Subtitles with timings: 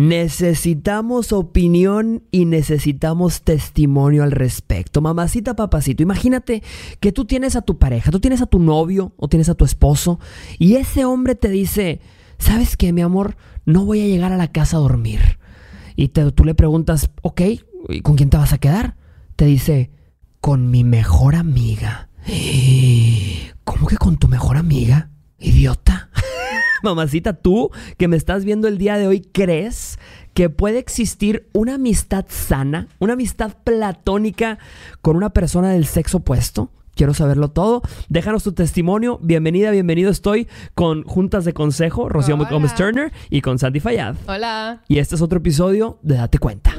[0.00, 5.02] Necesitamos opinión y necesitamos testimonio al respecto.
[5.02, 6.62] Mamacita, papacito, imagínate
[7.00, 9.66] que tú tienes a tu pareja, tú tienes a tu novio o tienes a tu
[9.66, 10.18] esposo
[10.58, 12.00] y ese hombre te dice,
[12.38, 13.36] ¿sabes qué, mi amor?
[13.66, 15.20] No voy a llegar a la casa a dormir.
[15.96, 17.42] Y tú le preguntas, ok,
[17.90, 18.96] ¿y con quién te vas a quedar?
[19.36, 19.90] Te dice,
[20.40, 22.08] con mi mejor amiga.
[23.64, 25.10] ¿Cómo que con tu mejor amiga?
[25.38, 26.08] Idiota.
[26.82, 29.98] Mamacita, tú que me estás viendo el día de hoy, ¿crees
[30.34, 34.58] que puede existir una amistad sana, una amistad platónica
[35.02, 36.70] con una persona del sexo opuesto?
[36.94, 37.82] Quiero saberlo todo.
[38.08, 39.18] Déjanos tu testimonio.
[39.22, 40.10] Bienvenida, bienvenido.
[40.10, 44.16] Estoy con Juntas de Consejo, Rocío Gómez Turner y con Sandy Fayad.
[44.26, 44.82] Hola.
[44.88, 46.74] Y este es otro episodio de Date Cuenta.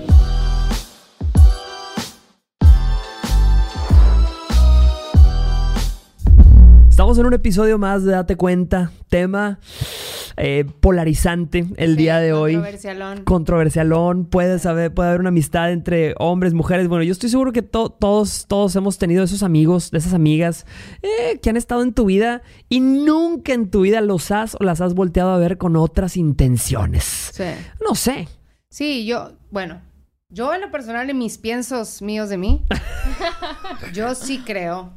[7.02, 9.58] Estamos en un episodio más de Date Cuenta, tema
[10.38, 12.54] eh, polarizante el día de hoy.
[12.54, 13.24] Controversialón.
[13.24, 14.26] Controversialón.
[14.26, 16.88] Puede, saber, puede haber una amistad entre hombres, mujeres.
[16.88, 20.68] Bueno, yo estoy seguro que todos, todos hemos tenido esos amigos, de esas amigas
[21.02, 24.64] eh, que han estado en tu vida y nunca en tu vida los has o
[24.64, 27.32] las has volteado a ver con otras intenciones.
[27.34, 27.46] Sí.
[27.84, 28.28] No sé.
[28.70, 29.82] Sí, yo, bueno,
[30.32, 32.62] yo en lo personal, en mis piensos míos de mí,
[33.94, 34.94] yo sí creo.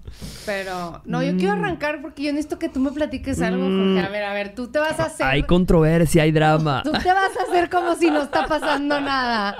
[0.46, 1.64] Pero no, yo quiero mm.
[1.64, 3.64] arrancar porque yo necesito que tú me platiques algo.
[3.64, 5.26] Porque, a ver, a ver, tú te vas a hacer.
[5.26, 6.82] Hay controversia, hay drama.
[6.84, 9.56] Tú, te vas a hacer como si no está pasando nada.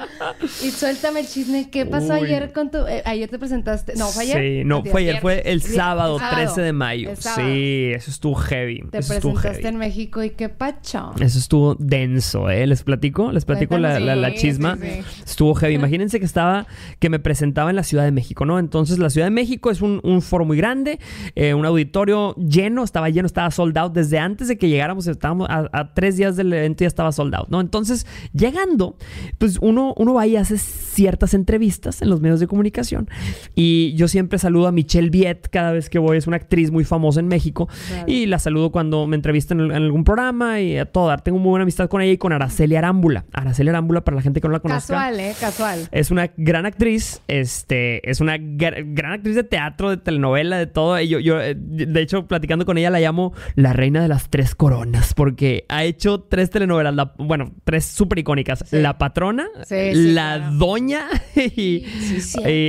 [0.62, 1.70] Y suéltame el chisme.
[1.70, 2.78] ¿Qué pasó ayer con tu.
[2.86, 3.94] Eh, ayer te presentaste.
[3.96, 4.38] No, fue ayer.
[4.38, 5.20] Sí, no, fue ayer.
[5.20, 7.10] Fue el sábado, 13 de mayo.
[7.16, 8.82] Sí, eso estuvo heavy.
[8.90, 11.12] Te presentaste en México y qué pacho.
[11.18, 12.66] Eso estuvo denso, ¿eh?
[12.66, 13.32] ¿Les platico?
[13.32, 14.78] ¿Les platico la, la, chisma?
[15.24, 16.66] Estuvo Imagínense que estaba,
[16.98, 18.58] que me presentaba en la Ciudad de México, ¿no?
[18.58, 20.98] Entonces la Ciudad de México es un, foro muy grande,
[21.34, 23.92] eh, un auditorio lleno, estaba lleno, estaba sold out.
[23.92, 27.48] Desde antes de que llegáramos, estábamos a, tres días del evento ya estaba sold out,
[27.48, 27.60] ¿no?
[27.60, 28.96] Entonces, llegando,
[29.38, 33.08] pues uno, uno va y hace ciertas entrevistas en los medios de comunicación.
[33.54, 36.84] Y yo siempre saludo a Michelle Viet cada vez que voy, es una actriz muy
[36.84, 37.68] famosa en México.
[38.06, 41.18] Y la saludo cuando me entrevistan en, algún programa y a toda.
[41.18, 43.24] Tengo muy buena amistad con ella y con Araceli Arámbula.
[43.32, 44.94] Araceli Arámbula, para la gente que no la conozca.
[44.94, 45.34] Casual, ¿eh?
[45.38, 45.53] Casual.
[45.92, 51.00] Es una gran actriz, este, es una gran actriz de teatro, de telenovela, de todo.
[51.00, 54.54] Yo, yo, eh, de hecho, platicando con ella, la llamo la reina de las tres
[54.54, 58.64] coronas, porque ha hecho tres telenovelas, bueno, tres súper icónicas.
[58.72, 61.84] La patrona, la doña y,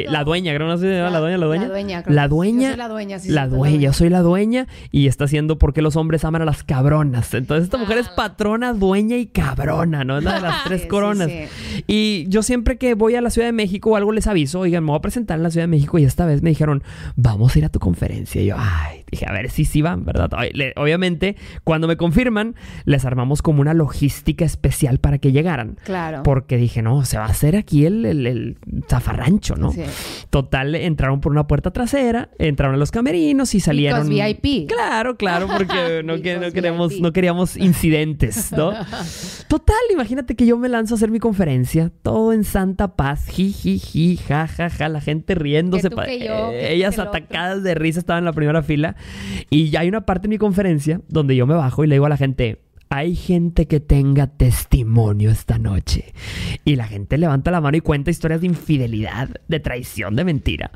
[0.08, 1.68] la dueña, creo no sé la, la dueña, la dueña.
[1.68, 2.70] La dueña, la dueña.
[2.70, 5.74] Yo soy la dueña, sí, la dueña, yo soy la dueña y está haciendo por
[5.74, 7.34] qué los hombres aman a las cabronas.
[7.34, 8.16] Entonces, esta mujer es ah.
[8.16, 10.18] patrona, dueña y cabrona, ¿no?
[10.18, 11.30] Es la de las tres coronas.
[11.88, 14.84] Y yo siempre que voy a la Ciudad de México o algo les aviso, oigan,
[14.84, 16.84] me voy a presentar en la Ciudad de México y esta vez me dijeron,
[17.16, 18.42] vamos a ir a tu conferencia.
[18.42, 20.30] Y yo, ay, dije, a ver si sí van, ¿verdad?
[20.76, 22.56] Obviamente, cuando me confirman,
[22.86, 25.78] les armamos como una logística especial para que llegaran.
[25.84, 26.24] Claro.
[26.24, 28.58] Porque dije, no, se va a hacer aquí el, el,
[28.88, 29.72] zafarrancho, ¿no?
[29.72, 29.82] Sí.
[30.30, 34.10] Total, entraron por una puerta trasera, entraron a los camerinos y salieron.
[34.10, 34.68] VIP.
[34.68, 38.74] Claro, claro, porque no, que, no queremos, no queríamos incidentes, ¿no?
[39.48, 44.18] Total, imagínate que yo me lanzo a hacer mi conferencia, todo en Santa Paz, jiji,
[44.18, 45.90] ja, ja, ja, la gente riéndose.
[46.08, 48.96] Eh, ellas atacadas de risa estaban en la primera fila.
[49.50, 52.06] Y ya hay una parte en mi conferencia donde yo me bajo y le digo
[52.06, 56.14] a la gente, hay gente que tenga testimonio esta noche.
[56.64, 60.72] Y la gente levanta la mano y cuenta historias de infidelidad, de traición, de mentira.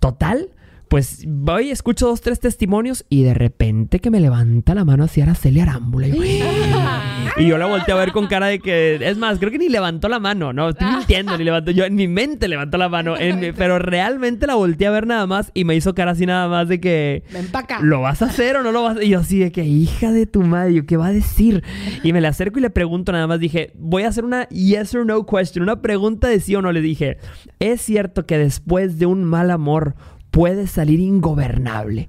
[0.00, 0.50] Total,
[0.90, 5.22] pues voy, escucho dos, tres testimonios y de repente que me levanta la mano hacia
[5.22, 6.08] Araceli Arámbula.
[6.08, 9.68] Y, yo la volteé a ver con cara de que, es más, creo que ni
[9.68, 13.14] levantó la mano, no, estoy mintiendo, ni levantó, yo en mi mente levantó la mano,
[13.56, 16.66] pero realmente la volteé a ver nada más y me hizo cara así nada más
[16.66, 17.78] de que, Ven pa acá.
[17.82, 19.04] ¿lo vas a hacer o no lo vas a hacer?
[19.04, 21.62] Y yo así de que, hija de tu madre, ¿qué va a decir?
[22.02, 24.92] Y me le acerco y le pregunto nada más, dije, voy a hacer una yes
[24.96, 26.72] or no question, una pregunta de sí o no.
[26.72, 27.18] Le dije,
[27.60, 29.94] ¿es cierto que después de un mal amor
[30.30, 32.08] puede salir ingobernable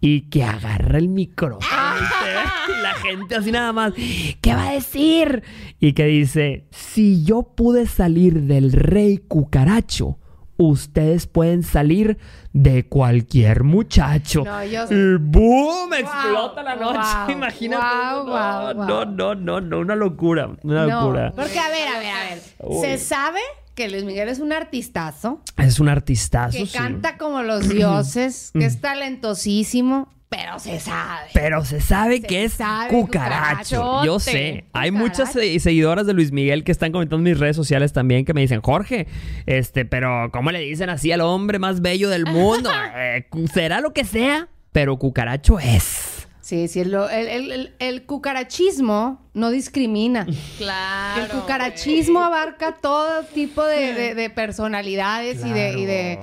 [0.00, 1.66] y que agarra el micrófono
[2.68, 3.92] y la gente así nada más,
[4.40, 5.42] ¿qué va a decir?
[5.80, 10.18] Y que dice, si yo pude salir del rey cucaracho,
[10.56, 12.18] ustedes pueden salir
[12.52, 14.44] de cualquier muchacho.
[14.44, 14.84] No, yo...
[14.90, 15.94] Y ¡Boom!
[15.94, 17.08] Explota la noche.
[17.32, 17.84] Imagínate.
[17.84, 20.50] no, no, no, no, no, una locura.
[20.62, 21.32] Una locura.
[21.34, 22.38] Porque, a ver, a ver, a ver.
[22.80, 23.40] Se sabe
[23.78, 25.40] que Luis Miguel es un artistazo.
[25.56, 26.58] Es un artistazo.
[26.58, 30.12] Que canta como los dioses, que es talentosísimo.
[30.28, 31.28] Pero se sabe.
[31.32, 32.58] Pero se sabe que es
[32.90, 34.04] cucaracho.
[34.04, 34.64] Yo sé.
[34.72, 38.34] Hay muchas seguidoras de Luis Miguel que están comentando en mis redes sociales también que
[38.34, 39.06] me dicen, Jorge,
[39.46, 42.70] este, pero ¿cómo le dicen así al hombre más bello del mundo?
[43.00, 46.17] Eh, será lo que sea, pero cucaracho es.
[46.48, 50.26] Sí, sí, el, el- el- el- el cucarachismo no discrimina.
[50.56, 51.24] Claro.
[51.24, 56.18] el cucarachismo abarca todo tipo de, de- de personalidades y, de, y, de.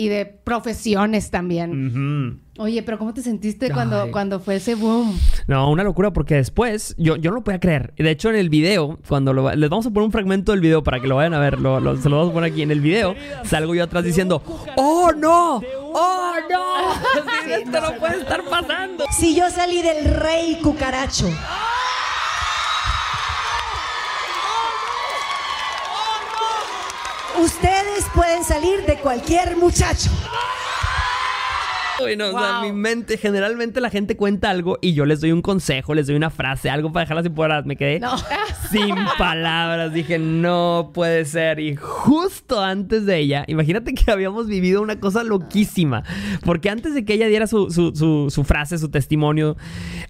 [0.00, 2.40] Y de profesiones también.
[2.56, 4.10] Oye, pero ¿cómo te sentiste cuando, Ay.
[4.10, 5.18] cuando fue ese boom?
[5.46, 7.92] No, una locura porque después yo, yo no lo podía creer.
[7.96, 10.52] Y De hecho, en el video, cuando lo, va- les vamos a poner un fragmento
[10.52, 12.52] del video para que lo vayan a ver, lo- lo- se lo vamos a poner
[12.52, 13.14] aquí en el video,
[13.44, 14.42] salgo yo atrás diciendo,
[14.76, 15.56] ¡Oh, no!
[15.92, 16.68] ¡Oh, no!
[17.44, 19.04] Sí, esto no puede estar pasando.
[19.10, 21.26] Si yo salí del rey cucaracho.
[27.40, 30.10] Ustedes pueden salir de cualquier muchacho.
[32.04, 32.62] Uy, no, o sea, Wow.
[32.66, 36.14] mi mente, generalmente la gente cuenta algo y yo les doy un consejo, les doy
[36.14, 37.66] una frase, algo para dejarlas sin palabras.
[37.66, 38.12] Me quedé No.
[38.70, 39.92] sin palabras.
[39.92, 41.58] Dije, no puede ser.
[41.58, 46.04] Y justo antes de ella, imagínate que habíamos vivido una cosa loquísima.
[46.44, 49.56] Porque antes de que ella diera su, su- su- su frase, su testimonio,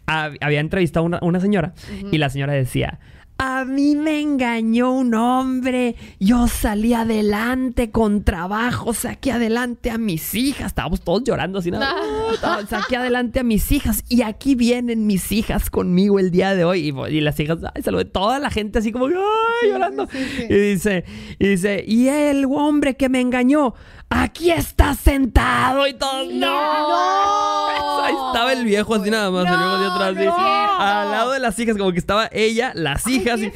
[0.06, 1.72] hab- había entrevistado a una, una señora
[2.12, 2.98] y la señora decía.
[3.40, 5.94] A mí me engañó un hombre.
[6.18, 10.66] Yo salí adelante con trabajo, saqué adelante a mis hijas.
[10.68, 11.94] Estábamos todos llorando así nada.
[12.34, 16.64] Estaba- Saqué adelante a mis hijas y aquí vienen mis hijas conmigo el día de
[16.64, 16.88] hoy.
[16.88, 20.08] Y, y las hijas, ay, saludé toda la gente así como, ay, llorando.
[20.10, 20.42] sí, sí.
[20.48, 21.04] Y dice,
[21.38, 23.74] y dice, y el hombre que me engañó,
[24.10, 26.24] aquí está sentado y todo.
[26.32, 26.48] ¡No!
[28.04, 30.78] Ahí estaba el viejo así nada más, el viejo así atrás, así, no.
[30.80, 33.40] al lado de las hijas, como que estaba ella, las hijas.
[33.40, 33.46] y,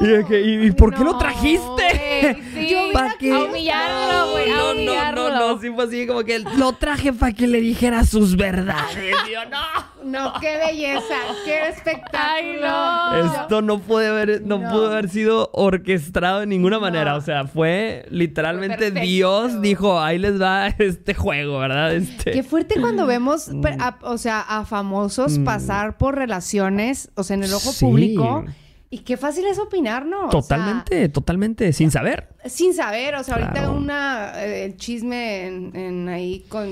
[0.00, 1.60] y de ¿y- y por qué lo No, trajiste?
[1.62, 2.68] güey, sí.
[2.68, 3.32] Yo hubiera ¿Pa' qué?
[3.32, 5.30] A humillarlo, güey, No, no, no, humillarlo.
[5.30, 8.96] no, sí fue así como que lo traje para que le dijera sus verdades.
[9.32, 10.01] Yo, no.
[10.04, 11.14] No, qué belleza,
[11.44, 12.18] qué espectáculo.
[12.22, 13.32] Ay, no.
[13.42, 14.70] Esto no puede haber, no, No.
[14.70, 17.16] pudo haber sido orquestado de ninguna manera.
[17.16, 19.00] O sea, fue literalmente perfecto.
[19.06, 21.94] Dios dijo, ahí les va este juego, ¿verdad?
[21.94, 22.30] Este.
[22.32, 27.34] Qué fuerte cuando vemos, per- a- o sea, a famosos pasar por relaciones, o sea,
[27.34, 27.72] en el ojo Mm.
[27.72, 27.84] Sí.
[27.84, 28.44] público.
[28.94, 30.26] Y qué fácil es opinar, ¿no?
[30.26, 32.28] O sea, Totalmente, totalmente, sin saber.
[32.44, 36.68] sin saber, o sea, ahorita una, eh, el chisme en, en ahí con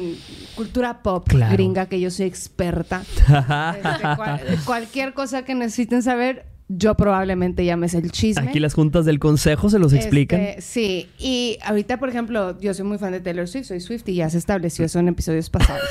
[0.54, 1.54] cultura pop Claro.
[1.54, 3.00] gringa, que yo soy experta.
[3.76, 8.48] Este, cual- cualquier cosa que necesiten saber, yo probablemente llames el chisme.
[8.48, 10.40] Aquí las juntas del consejo se los explican.
[10.40, 14.08] Este, sí, y ahorita, por ejemplo, yo soy muy fan de Taylor Swift, soy Swift
[14.08, 15.82] y ya se estableció eso en episodios pasados.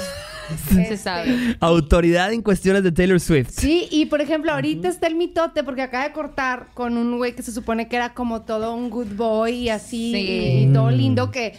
[0.73, 1.55] Se Este, sabe.
[1.59, 3.49] Autoridad en cuestiones de Taylor Swift.
[3.51, 7.35] Sí, y por ejemplo, ahorita está el mitote porque acaba de cortar con un güey
[7.35, 10.67] que se supone que era como todo un good boy y así, Sí.
[10.69, 11.53] y todo lindo que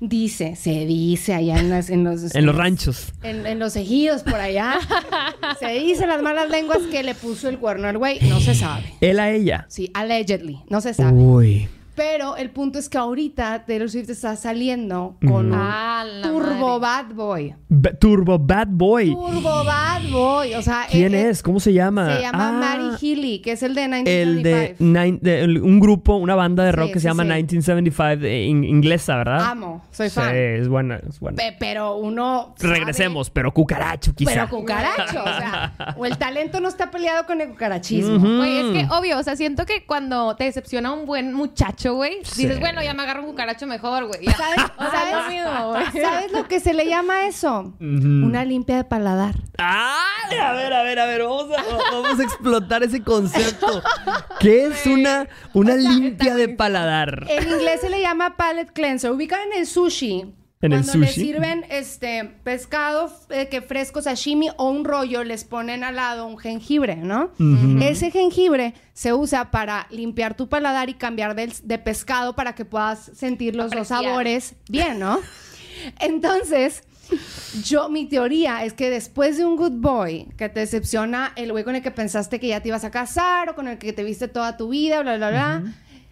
[0.00, 2.34] dice, se dice allá en, las- en los...
[2.34, 3.12] En los ranchos.
[3.22, 4.78] En, en los ejidos por allá.
[5.60, 8.18] se dicen las malas lenguas que le puso el cuerno al güey.
[8.28, 8.84] No se sabe.
[9.00, 9.66] Él a ella.
[9.68, 10.60] Sí, allegedly.
[10.68, 11.12] No se sabe.
[11.18, 11.68] Uy.
[11.96, 17.04] Pero el punto es que ahorita Taylor Swift está saliendo con un Ah, turbo madre.
[17.08, 17.54] bad boy.
[17.98, 19.10] Turbo Bad Boy.
[19.12, 20.54] Turbo bad boy.
[20.54, 21.42] O sea, ¿Quién eh, eh, es?
[21.42, 22.16] ¿Cómo se llama?
[22.16, 24.42] Se llama Ah, Mary Healy, que es el de El 1975.
[24.48, 27.22] de, nine- de- el- un grupo, una banda de rock Sí, que se sí, llama
[27.22, 27.28] sí.
[27.28, 29.40] 1975, de- in- inglesa, ¿verdad?
[29.50, 30.34] Amo, soy Sí, fan.
[30.36, 31.36] es buena, es buena.
[31.36, 32.54] Pe- pero uno.
[32.56, 34.30] sabe- Regresemos, pero cucaracho quizá.
[34.32, 35.20] Pero cucaracho.
[35.22, 38.18] o sea, o el talento no está peleado con el cucarachismo.
[38.18, 42.18] Güey, es que obvio, o sea, siento que cuando te decepciona un buen muchacho, güey,
[42.24, 42.42] Sí.
[42.42, 44.24] dices, bueno, ya me agarro un cucaracho mejor, güey.
[44.24, 44.32] ya.
[44.36, 46.02] ¿Sabes, sabes-.
[46.02, 47.74] ¿Sabes lo que se le llama eso?
[47.80, 49.34] Una limpia de paladar.
[49.58, 51.62] Ah, a ver, a ver, a ver, vamos a,
[51.92, 53.82] vamos a explotar ese concepto.
[54.40, 57.24] ¿Qué es una, una O sea, limpia de paladar?
[57.28, 59.10] En inglés se le llama palate cleanser.
[59.12, 60.34] Ubican en el sushi.
[60.62, 61.20] ¿En el Cuando le sushi?
[61.20, 66.38] sirven este pescado eh, que fresco sashimi o un rollo, les ponen al lado un
[66.38, 67.30] jengibre, ¿no?
[67.82, 72.64] Ese jengibre se usa para limpiar tu paladar y cambiar del- de, pescado para que
[72.64, 75.20] puedas sentir los dos sabores bien, ¿no?
[76.00, 76.82] Entonces,
[77.62, 81.64] yo, mi teoría es que después de un good boy que te decepciona el güey
[81.64, 84.02] con el que pensaste que ya te ibas a casar o con el que te
[84.04, 85.62] viste toda tu vida, bla, bla, bla,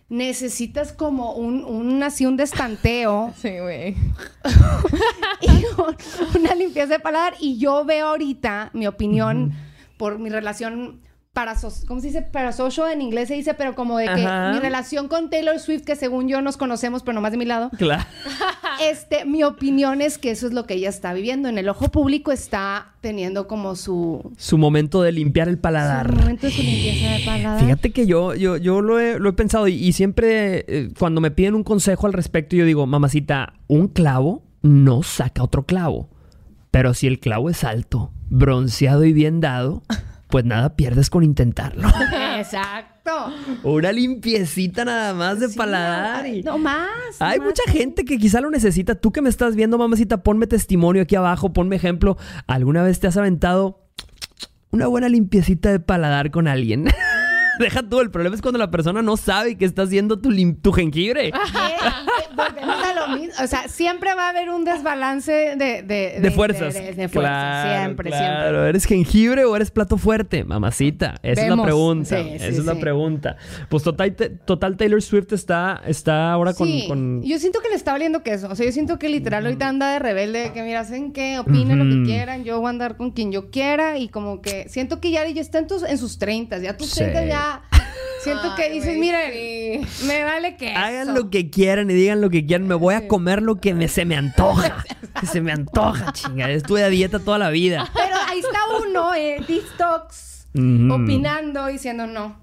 [0.08, 3.96] necesitas como un, un así un destanteo Sí, güey.
[5.40, 5.96] y un-
[6.42, 7.34] una limpieza de paladar.
[7.40, 9.52] Y yo veo ahorita, mi opinión,
[9.96, 11.00] por mi relación
[11.34, 11.54] para
[11.88, 12.22] ¿cómo se dice?
[12.22, 14.52] Parasocial en inglés se dice, pero como de que Ajá.
[14.52, 17.70] mi relación con Taylor Swift, que según yo nos conocemos, pero nomás de mi lado,
[17.76, 18.04] Claro.
[18.88, 21.48] este, mi opinión es que eso es lo que ella está viviendo.
[21.48, 26.12] En el ojo público está teniendo como su, Su momento de limpiar el su paladar.
[26.14, 27.60] momento de su limpieza de paladar.
[27.64, 31.20] Fíjate que yo, yo, yo lo, he, lo he pensado y, y siempre eh, cuando
[31.20, 36.08] me piden un consejo al respecto, yo digo, mamacita, un clavo no saca otro clavo.
[36.70, 39.82] Pero si el clavo es alto, bronceado y bien dado,
[40.34, 41.86] pues nada pierdes con intentarlo.
[42.38, 43.32] Exacto.
[43.62, 46.26] Una limpiecita nada más de Sí, paladar.
[46.26, 46.88] y- No más.
[47.20, 47.72] Hay no mucha más.
[47.76, 48.96] gente que quizá lo necesita.
[48.96, 52.16] Tú que me estás viendo, mamacita, ponme testimonio aquí abajo, ponme ejemplo.
[52.48, 53.86] ¿Alguna vez te has aventado
[54.72, 56.86] una buena limpiecita de paladar con alguien.
[57.60, 60.60] Deja tú, el problema es cuando la persona no sabe que está haciendo tu, lim-
[60.60, 61.28] tu jengibre.
[61.28, 62.73] Eh, eh, volvemos
[63.08, 63.34] lo mismo.
[63.42, 65.82] O sea, siempre va a haber un desbalance de...
[65.82, 66.74] De, De fuerzas.
[66.74, 67.12] De, de fuerzas,
[67.64, 68.48] Claro, siempre, claro.
[68.50, 68.68] siempre.
[68.68, 70.44] ¿Eres jengibre o eres plato fuerte?
[70.44, 71.16] Mamacita.
[71.22, 72.16] Esa es la pregunta.
[72.16, 73.36] Sí, sí, Esa es la pregunta.
[73.68, 77.74] Pues total, total Taylor Swift está, está ahora con, Sí, con- yo siento que le
[77.74, 78.48] está valiendo queso.
[78.50, 81.78] O sea, yo siento que literal ahorita anda de rebelde, que mira, hacen qué, opinen
[81.78, 85.00] lo que quieran, yo voy a andar con quien yo quiera y como que siento
[85.00, 87.00] que ya, ya está en, tus, en sus 30, ya tus Sí.
[87.00, 87.62] 30 ya
[88.22, 90.78] siento que dices, miren, me vale queso.
[90.78, 92.66] Hagan lo que quieran y digan lo que quieran.
[92.66, 94.84] Me voy a comer lo que me, se me antoja.
[95.20, 96.50] Que se me antoja, chinga.
[96.50, 97.88] Estuve a dieta toda la vida.
[97.94, 100.94] Pero ahí está uno, eh, TikToks, Ujú.
[100.94, 102.42] opinando, diciendo no.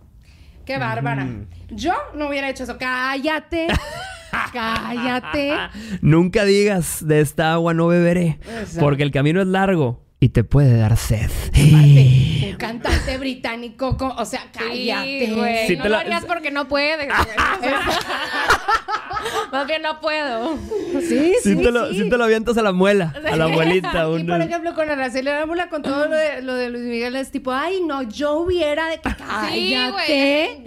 [0.65, 1.27] Qué bárbara.
[1.69, 2.77] Yo no hubiera hecho eso.
[2.77, 3.67] Cállate.
[4.53, 5.53] Cállate.
[6.01, 8.39] Nunca digas de esta agua no beberé.
[8.43, 8.79] Exacto.
[8.79, 11.31] Porque el camino es largo y te puede dar sed.
[11.49, 15.25] Aparte, un cantante británico, co- o sea, cállate.
[15.25, 15.67] Sí, güey.
[15.67, 17.09] Sí no te lo harías porque no puedes.
[19.51, 20.57] Más bien no puedo.
[21.01, 22.03] Sí, Sí, sí, te lo, sí.
[22.03, 24.07] sí te lo avientas a la muela, a la abuelita.
[24.17, 27.31] Y por ejemplo, con Araceli Arámbula, con todo lo de, lo de Luis Miguel, es
[27.31, 30.63] tipo, ay, no, yo hubiera de que cállate.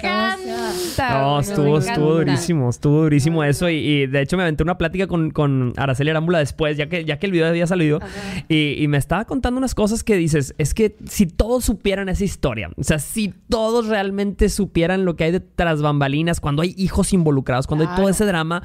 [0.00, 1.20] Canta.
[1.20, 2.00] No, estuvo, estuvo encanta.
[2.00, 3.68] durísimo, estuvo durísimo eso.
[3.68, 7.04] Y, y de hecho me aventé una plática con, con Araceli Arámbula después, ya que,
[7.04, 8.00] ya que el video había salido.
[8.48, 12.24] Y, y me estaba contando unas cosas que dices, es que si todos supieran esa
[12.24, 17.12] historia, o sea, si todos realmente supieran lo que hay detrás bambalinas, cuando hay hijos
[17.12, 18.62] involucrados, cuando hay todo ese drama,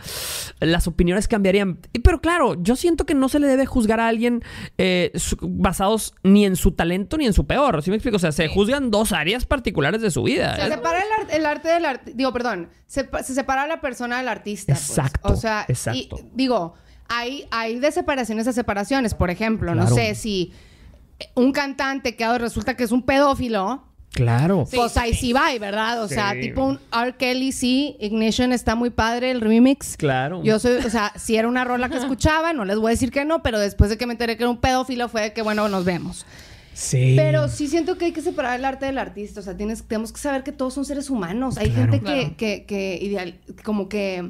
[0.59, 1.79] las opiniones cambiarían.
[1.93, 4.43] Y- Pero claro, yo siento que no se le debe juzgar a alguien
[4.77, 7.81] eh, basados ni en su talento ni en su peor.
[7.83, 8.17] ¿Sí me explico?
[8.17, 10.55] O sea, se juzgan dos áreas particulares de su vida.
[10.55, 13.81] Se separa el, ar- el arte del arte, digo, perdón, se, pa- se separa la
[13.81, 14.73] persona del artista.
[14.73, 14.89] pues.
[14.89, 16.73] Exacto, O sea, y, digo,
[17.09, 19.13] hay, hay de separaciones a separaciones.
[19.13, 20.53] Por ejemplo, no sé si
[21.35, 23.83] un cantante que ahora resulta que es un pedófilo,
[24.13, 24.65] Claro.
[24.73, 26.01] pues ahí sí va, ¿verdad?
[26.03, 26.41] O sea, Sí.
[26.41, 27.15] tipo un R.
[27.17, 29.95] Kelly, sí, Ignition está muy padre, el remix.
[29.97, 30.41] Claro.
[30.43, 33.11] Yo soy, o sea, si era una rola que escuchaba, no les voy a decir
[33.11, 35.41] que no, pero después de que me enteré que era un pedófilo fue de que,
[35.41, 36.25] bueno, nos vemos.
[36.79, 37.13] Sí.
[37.17, 39.39] Pero sí siento que hay que separar el arte del artista.
[39.39, 41.57] O sea, tienes, tenemos que saber que todos son seres humanos.
[41.57, 41.91] Hay Claro.
[41.91, 42.33] gente que, Claro.
[42.37, 44.29] que, que ideal, como que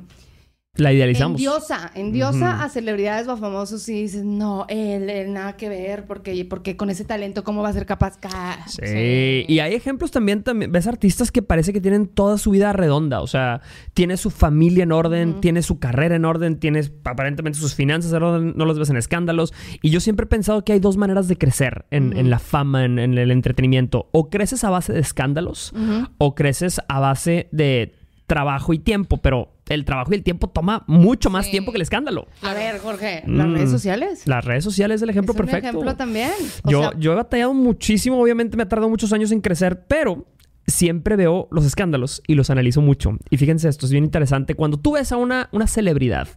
[0.78, 1.40] La idealizamos.
[1.40, 2.64] endiosa, endiosa Ujú.
[2.64, 6.78] a celebridades o a famosos y dices, no, él, él nada que ver, porque, porque
[6.78, 8.18] con ese talento, ¿cómo va a ser capaz?
[8.18, 9.46] Ca- Sí.
[9.48, 13.22] Y hay ejemplos también, también, ves artistas que parece que tienen toda su vida redonda,
[13.22, 13.62] o sea,
[13.94, 18.24] tiene su familia en orden, tiene su carrera en orden, tiene aparentemente sus finanzas en
[18.24, 19.54] orden, no los ves en escándalos.
[19.82, 22.86] Y yo siempre he pensado que hay dos maneras de crecer en, en la fama,
[22.86, 24.10] en, en el entretenimiento.
[24.12, 25.74] O creces a base de escándalos,
[26.18, 27.96] o creces a base de
[28.28, 31.52] trabajo y tiempo, pero el trabajo y el tiempo toma mucho más Sí.
[31.52, 32.28] tiempo que el escándalo.
[32.42, 33.54] A ver, Jorge, las Mm.
[33.54, 34.22] redes sociales.
[34.26, 35.68] Las redes sociales es el ejemplo es un perfecto.
[35.70, 36.32] ejemplo también.
[36.64, 39.84] O Yo, sea, yo he batallado muchísimo, obviamente me ha tardado muchos años en crecer,
[39.88, 40.26] pero
[40.68, 43.18] siempre veo los escándalos y los analizo mucho.
[43.30, 44.54] Y fíjense esto, es bien interesante.
[44.54, 46.28] Cuando tú ves a una, una celebridad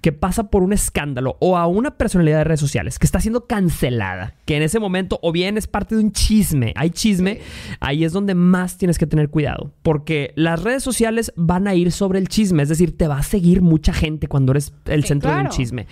[0.00, 3.46] que pasa por un escándalo o a una personalidad de redes sociales que está siendo
[3.46, 7.40] cancelada, que en ese momento o bien es parte de un chisme, hay chisme,
[7.78, 9.72] ahí es donde más tienes que tener cuidado.
[9.82, 13.22] Porque las redes sociales van a ir sobre el chisme, es decir, te va a
[13.22, 15.86] seguir mucha gente cuando eres el Sí, centro de un chisme.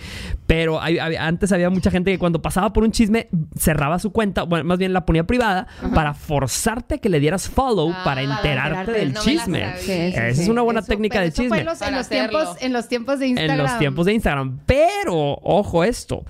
[0.45, 4.11] Pero hay- hay- antes había mucha gente que cuando pasaba por un chisme cerraba su
[4.11, 8.01] cuenta, bueno, más bien la ponía privada para forzarte a que le dieras follow Ah,
[8.03, 8.91] para enterarte enterarte.
[8.93, 9.73] del No chisme.
[9.77, 10.41] Sí, sí, Esa sí.
[10.43, 11.49] es una buena Eso- técnica de eso chisme.
[11.49, 13.57] fue en los, en los tiempos, en los tiempos de En Instagram.
[13.59, 14.59] los tiempos de Instagram.
[14.65, 16.25] Pero, ojo esto,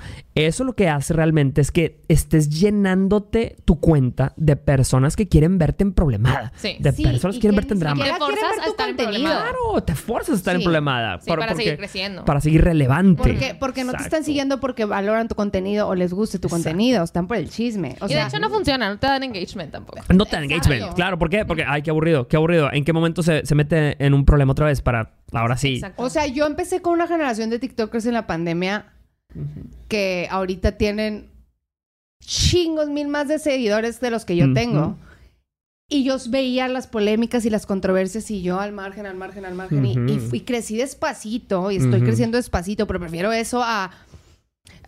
[0.46, 5.58] eso lo que hace realmente es que estés llenándote tu cuenta de personas que quieren
[5.58, 6.52] verte en problemada.
[6.56, 6.78] Sí.
[6.80, 7.96] De Sí, personas que quieren verte en drama.
[8.04, 9.42] siquiera Te forzas ver a estar en problemada.
[9.42, 11.20] Claro, te fuerzas a estar en problemada.
[11.22, 12.26] Sí, para seguir creciendo.
[12.26, 13.22] Para seguir relevante.
[13.22, 14.26] Porque, porque no te están Exacto.
[14.26, 17.96] siguiendo porque valoran tu contenido o les guste tu contenido, están por el chisme.
[18.02, 20.00] O y de hecho no funciona, no te dan engagement tampoco.
[20.14, 20.94] No te dan engagement.
[20.96, 21.46] Claro, ¿por qué?
[21.46, 22.70] Porque, ay, qué aburrido, qué aburrido.
[22.72, 25.76] ¿En qué momento se, se mete en un problema otra vez para ahora sí?
[25.76, 26.04] Exacto.
[26.04, 28.86] o sea, yo empecé con una generación de TikTokers en la pandemia
[29.88, 31.30] que ahorita tienen
[32.24, 34.98] chingos mil más de seguidores de los que yo tengo.
[35.90, 39.54] Y yo veía las polémicas y las controversias y yo al margen, al margen, al
[39.56, 39.86] margen.
[39.86, 43.92] y- crecí despacito y estoy creciendo despacito, pero prefiero eso a...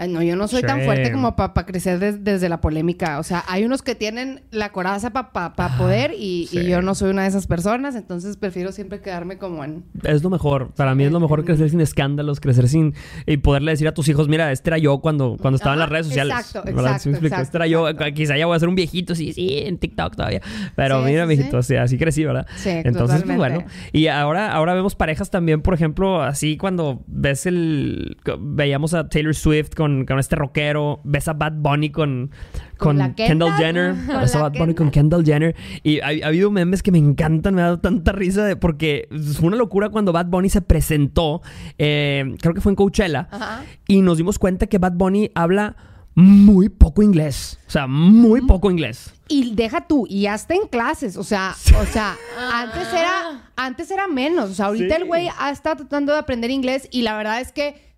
[0.07, 3.19] No, yo no soy tan fuerte como para crecer des- desde la polémica.
[3.19, 6.65] O sea, hay unos que tienen la coraza para poder y, y sí.
[6.67, 9.83] yo no soy una de esas personas, entonces prefiero siempre quedarme como en...
[10.03, 10.71] Es lo mejor.
[10.75, 12.93] Para mí es lo mejor crecer sin escándalos, crecer sin...
[13.25, 15.89] Y poderle decir a tus hijos, mira, este era yo cuando, cuando estaba en las
[15.89, 16.35] redes sociales.
[16.39, 16.83] exacto, ¿Verdad?
[16.93, 17.89] exacto, ¿Sí me exacto, Este era yo.
[17.89, 18.13] exacto.
[18.13, 20.41] Quizá ya voy a ser un viejito, sí, sí, en TikTok todavía.
[20.75, 21.75] Pero Sí, mira, sí, mijito, sí.
[21.75, 22.47] así crecí, ¿verdad?
[22.57, 23.63] Sí, Entonces, pues bueno.
[23.91, 28.17] Y ahora, ahora vemos parejas también, por ejemplo, así cuando ves el...
[28.39, 32.31] Veíamos a Taylor Swift con con, con este rockero, ves a Bad Bunny con,
[32.77, 33.53] con, ¿Con la Kendall Kendall?
[33.57, 35.55] Jenner, Con ves a Bad Bunny con Kendall Jenner.
[35.83, 39.07] Y ha, ha habido memes que me encantan, me ha dado tanta risa de- porque
[39.37, 41.41] fue una locura cuando Bad Bunny se presentó,
[41.77, 43.63] eh, creo que fue en Coachella, Ajá.
[43.87, 45.75] y nos dimos cuenta que Bad Bunny habla
[46.15, 47.59] muy poco inglés.
[47.67, 49.13] O sea, muy poco inglés.
[49.29, 52.15] Y deja tú, y hasta en clases, o sea, o sea,
[52.51, 55.01] antes era, antes era menos, o sea, ahorita Sí.
[55.01, 57.88] el güey ha estado tratando de aprender inglés y la verdad es que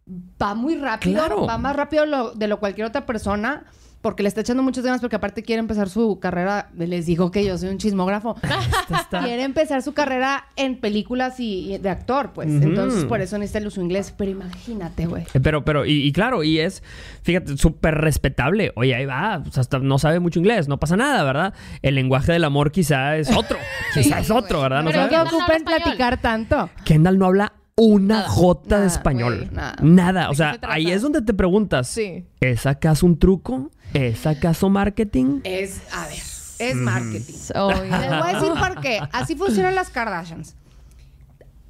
[0.42, 1.46] va muy rápido, Claro.
[1.46, 3.66] va más rápido lo- de lo cualquier otra persona.
[4.02, 6.72] Porque le está echando muchas ganas, porque aparte quiere empezar su carrera.
[6.76, 8.36] Les digo que yo soy un chismógrafo.
[9.24, 12.50] Quiere empezar su carrera en películas y, y de actor, pues.
[12.50, 14.12] Entonces, por eso necesita el uso inglés.
[14.18, 15.26] Pero imagínate, güey.
[15.36, 16.82] Eh, Pero, pero, y, y claro, y es,
[17.22, 18.72] fíjate, súper respetable.
[18.76, 21.54] Oye, ahí va, pues hasta no sabe mucho inglés, no pasa nada, ¿verdad?
[21.84, 23.60] El lenguaje del amor quizá es otro.
[23.94, 24.82] quizá es otro, ¿verdad?
[24.82, 26.72] No Pero no ocupen platicar tanto.
[26.86, 28.30] Kendall no habla una Nada.
[28.30, 29.50] jota de español.
[29.52, 29.76] nada.
[29.82, 30.30] Nada.
[30.30, 31.88] O ¿De qué sea, ahí es donde te preguntas.
[31.88, 32.28] Sí.
[32.40, 33.72] ¿Es acaso un truco?
[33.94, 35.40] ¿Es acaso marketing?
[35.44, 36.20] Es, a ver,
[36.60, 37.34] es marketing.
[37.56, 37.90] Oye.
[37.90, 39.00] Les voy a decir por qué.
[39.12, 40.56] Así funcionan las Kardashians.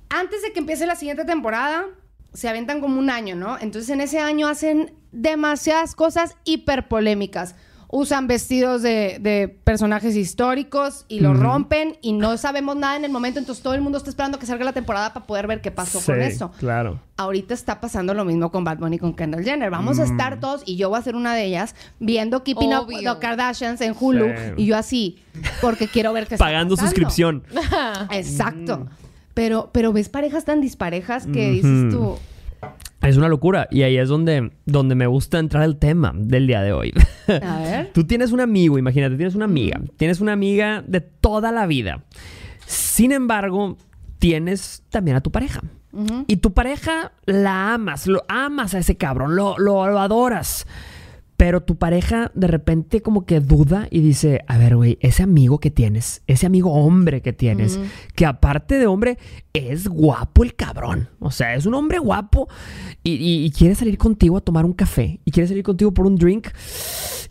[0.09, 1.85] Antes de que empiece la siguiente temporada,
[2.33, 3.57] se aventan como un año, ¿no?
[3.59, 7.55] Entonces en ese año hacen demasiadas cosas hiperpolémicas.
[7.93, 13.11] Usan vestidos de, de personajes históricos y lo rompen y no sabemos nada en el
[13.11, 13.37] momento.
[13.37, 15.99] Entonces todo el mundo está esperando que salga la temporada para poder ver qué pasó
[15.99, 16.51] con eso.
[16.57, 17.01] Claro.
[17.17, 19.69] Ahorita está pasando lo mismo con Bad Bunny y con Kendall Jenner.
[19.69, 22.87] Vamos a estar todos, y yo voy a ser una de ellas, viendo Keeping Up
[22.87, 23.15] with Obvio.
[23.15, 24.25] the Kardashians en Hulu.
[24.25, 24.33] Sí.
[24.55, 25.19] Y yo así,
[25.59, 27.43] porque quiero ver qué está Pagando suscripción.
[28.11, 28.87] Exacto.
[29.33, 32.17] Pero, pero ves parejas tan disparejas que dices tú...
[33.01, 33.67] Es una locura.
[33.71, 36.93] Y ahí es donde, donde me gusta entrar el tema del día de hoy.
[37.27, 37.91] A ver.
[37.93, 39.81] Tú tienes un amigo, imagínate, tienes una amiga.
[39.97, 42.03] Tienes una amiga de toda la vida.
[42.65, 43.77] Sin embargo,
[44.19, 45.61] tienes también a tu pareja.
[46.27, 50.65] Y tu pareja la amas, lo amas a ese cabrón, lo, lo, lo adoras.
[51.41, 55.57] Pero tu pareja de repente como que duda y dice, a ver, güey, ese amigo
[55.59, 57.79] que tienes, ese amigo hombre que tienes,
[58.13, 59.17] que aparte de hombre,
[59.51, 61.09] es guapo el cabrón.
[61.19, 62.47] O sea, es un hombre guapo
[63.03, 66.05] y, y- y quiere salir contigo a tomar un café y quiere salir contigo por
[66.05, 66.49] un drink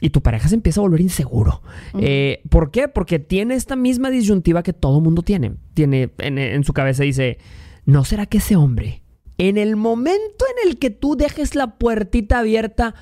[0.00, 1.62] y tu pareja se empieza a volver inseguro.
[2.00, 2.88] Eh, ¿Por qué?
[2.88, 5.52] Porque tiene esta misma disyuntiva que todo mundo tiene.
[5.74, 7.38] Tiene en, en su cabeza dice,
[7.84, 9.04] ¿no será que ese hombre,
[9.38, 12.96] en el momento en el que tú dejes la puertita abierta,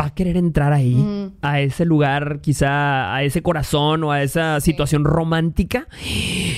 [0.00, 4.60] va a querer entrar ahí, a ese lugar, quizá a ese corazón o a esa
[4.60, 5.86] situación romántica?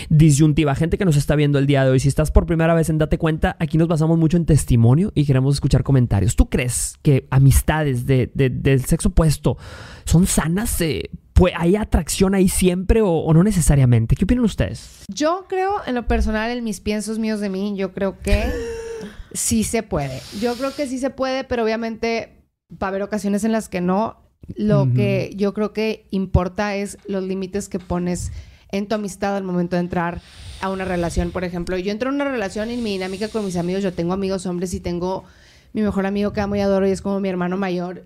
[0.09, 2.89] Disyuntiva, gente que nos está viendo el día de hoy, si estás por primera vez
[2.89, 6.37] en Date Cuenta, aquí nos basamos mucho en testimonio y queremos escuchar comentarios.
[6.37, 9.57] ¿Tú crees que amistades de- de- del sexo opuesto
[10.05, 10.81] son sanas?
[10.81, 14.17] Eh, pues, ¿Hay atracción ahí siempre o, o no necesariamente?
[14.17, 15.05] ¿Qué opinan ustedes?
[15.13, 18.45] Yo creo, en lo personal, en mis piensos míos de mí, yo creo que
[19.33, 20.21] sí se puede.
[20.41, 22.38] Yo creo que sí se puede, pero obviamente
[22.73, 24.17] va a haber ocasiones en las que no.
[24.57, 28.33] Lo que yo creo que importa es los límites que pones
[28.71, 30.23] en tu amistad al momento de entrar
[30.61, 31.33] a una relación.
[31.33, 34.13] Por ejemplo, yo entro en una relación y mi dinámica con mis amigos, yo tengo
[34.13, 35.25] amigos hombres y tengo
[35.73, 38.05] mi mejor amigo que amo y adoro y es como mi hermano mayor.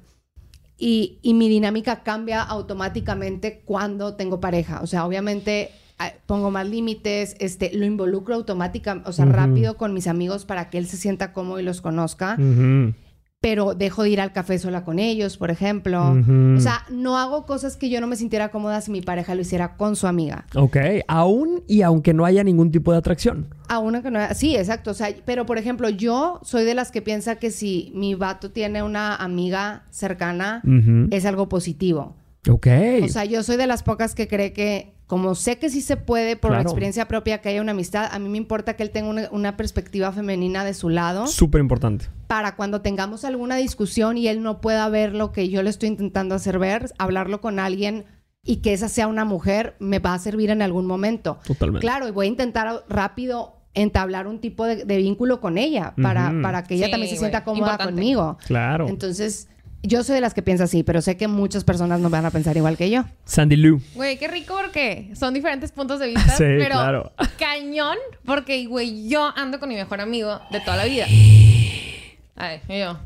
[0.78, 4.80] Y, y mi dinámica cambia automáticamente cuando tengo pareja.
[4.82, 9.94] O sea, obviamente ah, pongo más límites, este, lo involucro automáticamente, o sea, rápido con
[9.94, 12.36] mis amigos para que él se sienta cómodo y los conozca.
[12.38, 12.94] Ujú,
[13.42, 16.16] Pero dejo de ir al café sola con ellos, por ejemplo.
[16.56, 19.42] O sea, no hago cosas que yo no me sintiera cómoda si mi pareja lo
[19.42, 20.46] hiciera con su amiga.
[20.54, 20.76] Ok,
[21.08, 23.48] aún y aunque no haya ningún tipo de atracción.
[23.68, 24.20] A una que no...
[24.34, 24.92] Sí, exacto.
[24.92, 28.52] O sea, pero por ejemplo, yo soy de las que piensa que si mi vato
[28.52, 30.62] tiene una amiga cercana,
[31.10, 32.14] es algo positivo.
[32.48, 32.66] Ok.
[33.02, 35.98] O sea, yo soy de las pocas que cree que, como sé que sí se
[35.98, 36.62] puede por Claro.
[36.62, 39.58] experiencia propia que haya una amistad, a mí me importa que él tenga una, una
[39.58, 42.06] perspectiva femenina de su lado Súper importante.
[42.28, 45.90] para cuando tengamos alguna discusión y él no pueda ver lo que yo le estoy
[45.90, 48.06] intentando hacer ver, hablarlo con alguien
[48.42, 51.38] y que esa sea una mujer, me va a servir en algún momento.
[51.46, 51.82] Totalmente.
[51.86, 56.32] Claro, y voy a intentar rápido entablar un tipo de, de vínculo con ella para,
[56.42, 57.92] para que ella Sí, también se sienta cómoda importante.
[57.92, 58.38] conmigo.
[58.46, 58.88] Claro.
[58.88, 59.48] Entonces,
[59.82, 62.30] yo soy de las que piensa así, pero sé que muchas personas no van a
[62.30, 63.04] pensar igual que yo.
[63.24, 63.80] Sandy Lou.
[63.94, 66.22] Güey, qué rico porque son diferentes puntos de vista.
[66.42, 67.12] Sí, pero claro.
[67.38, 71.06] cañón porque, güey, yo ando con mi mejor amigo de toda la vida.
[72.36, 72.98] Ay, y yo.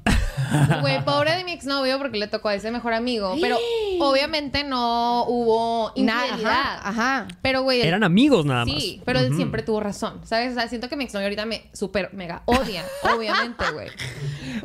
[0.80, 3.34] Güey, pobre de mi exnovio porque le tocó a ese mejor amigo.
[3.40, 3.58] Pero
[4.00, 7.28] obviamente no hubo Nada, ajá, ajá.
[7.42, 7.80] Pero, güey.
[7.82, 8.74] Eran amigos nada más.
[8.74, 10.20] Sí, pero él siempre tuvo razón.
[10.24, 10.52] ¿Sabes?
[10.52, 12.84] O sea, siento que mi exnovio ahorita me súper mega odia.
[13.14, 13.88] obviamente, güey.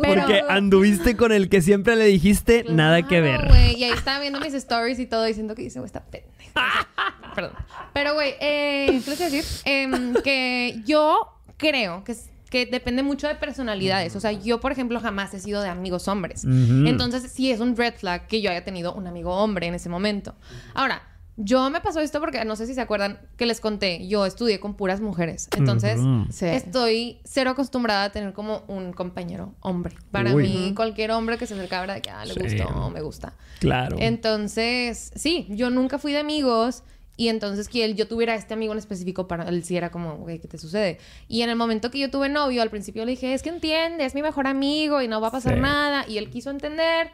[0.01, 3.47] Pero- Porque anduviste con el que siempre le dijiste nada que ver.
[3.47, 3.75] Güey.
[3.77, 6.31] Y ahí estaba viendo mis stories y todo diciendo que dice, güey, está pendejo.
[7.35, 7.53] Perdón.
[7.93, 9.45] Pero, güey, eh, ¿qué les iba a decir?
[9.65, 12.15] Em, que yo creo que
[12.51, 14.15] que depende mucho de personalidades.
[14.15, 16.43] O sea, yo, por ejemplo, jamás he sido de amigos hombres.
[16.45, 19.87] Entonces, sí es un red flag que yo haya tenido un amigo hombre en ese
[19.89, 20.35] momento.
[20.75, 21.01] Ahora,
[21.37, 24.59] yo me pasó esto porque no sé si se acuerdan que les conté, yo estudié
[24.59, 25.47] con puras mujeres.
[25.57, 25.99] Entonces.
[26.29, 26.45] Sí.
[26.45, 29.95] estoy cero acostumbrada a tener como un compañero hombre.
[30.11, 30.43] Para Uy.
[30.43, 32.39] mí, cualquier hombre que se acerca a de que ah, le Sí.
[32.41, 33.33] gustó, me gusta.
[33.59, 33.95] Claro.
[33.99, 36.83] Entonces, sí, yo nunca fui de amigos.
[37.17, 40.15] Y entonces que él, yo tuviera este amigo en específico para él sí era como,
[40.17, 40.97] güey, ¿qué te sucede?
[41.27, 44.05] Y en el momento que yo tuve novio, al principio le dije, es que entiende,
[44.05, 45.59] es mi mejor amigo y no va a pasar Sí.
[45.59, 46.05] nada.
[46.07, 47.11] Y él quiso entender.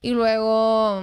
[0.00, 1.02] Y luego,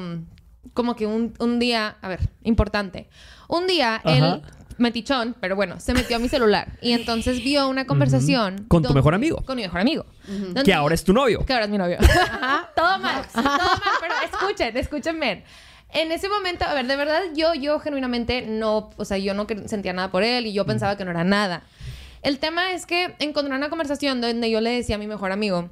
[0.74, 3.10] como que un, un día, a ver, importante.
[3.50, 4.16] Un día Ajá.
[4.36, 4.42] él,
[4.78, 6.78] metichón, pero bueno, se metió a mi celular.
[6.82, 8.66] Y entonces vio una conversación.
[8.70, 9.44] Con tu donde- mejor amigo.
[9.46, 10.06] Con mi mejor amigo.
[10.28, 11.46] Donde Que ahora es tu novio.
[11.46, 11.98] que ahora es mi novio.
[12.76, 13.60] todo mal, todo mal,
[14.00, 15.44] pero escuchen, escuchen bien.
[15.96, 19.48] En ese momento, a ver, de verdad, yo, yo genuinamente no, o sea, yo no
[19.66, 21.64] sentía nada por él y yo pensaba que no era nada.
[22.22, 25.70] El tema es que encontré una conversación donde yo le decía a mi mejor amigo,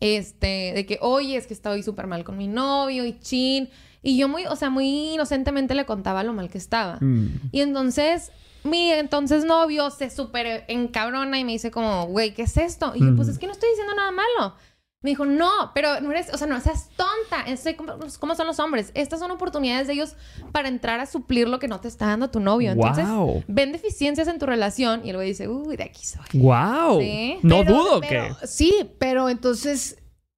[0.00, 3.68] este, de que, oye, es que estoy súper mal con mi novio y chin.
[4.02, 6.96] Y yo muy, o sea, muy inocentemente le contaba lo mal que estaba.
[7.02, 7.50] Mm.
[7.52, 8.32] Y entonces,
[8.64, 12.92] mi entonces novio se súper encabrona y me dice como, güey, ¿qué es esto?
[12.94, 14.54] Y yo, pues es que no estoy diciendo nada malo.
[15.02, 17.50] Me dijo, no, pero no eres, o sea, no seas tonta.
[17.50, 18.90] Es como, ¿Cómo son los hombres?
[18.92, 20.14] Estas son oportunidades de ellos
[20.52, 22.72] para entrar a suplir lo que no te está dando tu novio.
[22.72, 23.42] Entonces, Wow.
[23.48, 26.40] ven ven deficiencias en tu relación y el güey dice, uy, de aquí soy.
[26.40, 27.00] Wow.
[27.00, 27.38] Sí.
[27.42, 28.46] No Pero- dudo pero- que.
[28.46, 29.96] Sí, pero entonces,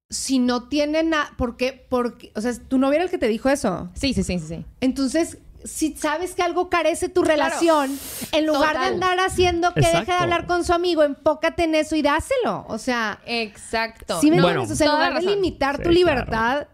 [0.09, 1.85] si no tiene nada, ¿por qué?
[1.89, 3.89] Porque, o sea, tu novio era el que te dijo eso.
[3.95, 4.65] Sí, sí, sí, sí, sí.
[4.79, 7.97] Entonces, si sabes que algo carece tu relación,
[8.31, 8.81] en lugar Total.
[8.81, 12.65] de andar haciendo que deje de hablar con su amigo, enfócate en eso y dáselo.
[12.67, 14.19] O sea, Exacto.
[14.21, 14.71] si me Bueno, entiendes?
[14.71, 16.67] O sea, en lugar de limitar Sí, tu libertad,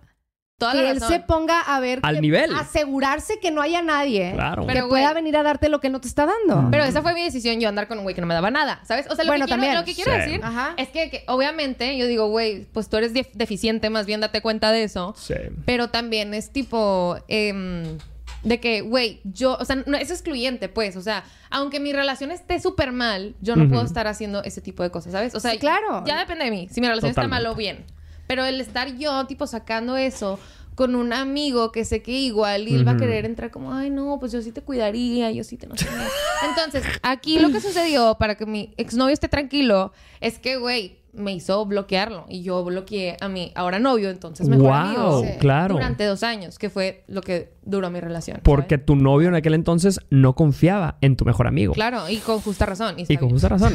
[0.58, 1.14] Toda que la él razón.
[1.14, 2.54] se ponga a ver Al que- nivel.
[2.54, 4.68] asegurarse que no haya nadie Claro.
[4.68, 6.70] que Pero, pueda venir a darte lo que no te está dando.
[6.70, 8.82] Pero esa fue mi decisión, yo andar con un güey que no me daba nada,
[8.86, 9.06] ¿sabes?
[9.10, 9.76] O sea, lo Bueno, que quiero, también.
[9.80, 10.18] lo que quiero Sí.
[10.20, 10.74] decir Ajá.
[10.76, 14.42] es que, que obviamente yo digo, güey, pues tú eres def- deficiente, más bien date
[14.42, 15.16] cuenta de eso.
[15.18, 15.36] Sí.
[15.66, 17.98] Pero también es tipo em,
[18.44, 22.32] de que, güey, yo, o sea, no, es excluyente, pues, o sea, aunque mi relación
[22.32, 25.36] esté súper mal, yo no puedo estar haciendo ese tipo de cosas, ¿sabes?
[25.36, 26.04] O sea, Sí, claro.
[26.06, 26.68] ya depende de mí.
[26.72, 27.86] Si mi relación está mal o bien.
[28.28, 30.40] Pero el estar yo, tipo, sacando eso
[30.80, 33.90] con un amigo que sé que igual y él va a querer entrar como, ay,
[33.90, 35.92] no, pues yo sí te cuidaría, yo sí te no sé qué".
[36.48, 41.34] Entonces, aquí lo que sucedió para que mi exnovio esté tranquilo es que, güey, me
[41.34, 45.24] hizo bloquearlo y yo bloqueé a mi ahora novio, entonces mejor Wow, amigo.
[45.26, 45.32] Sí.
[45.40, 45.74] claro.
[45.74, 48.40] Durante dos años, que fue lo que duró mi relación.
[48.42, 48.86] Porque ¿sabes?
[48.86, 51.74] tu novio en aquel entonces no confiaba en tu mejor amigo.
[51.74, 52.96] Claro, y con justa razón.
[53.00, 53.74] Y, Y con justa razón.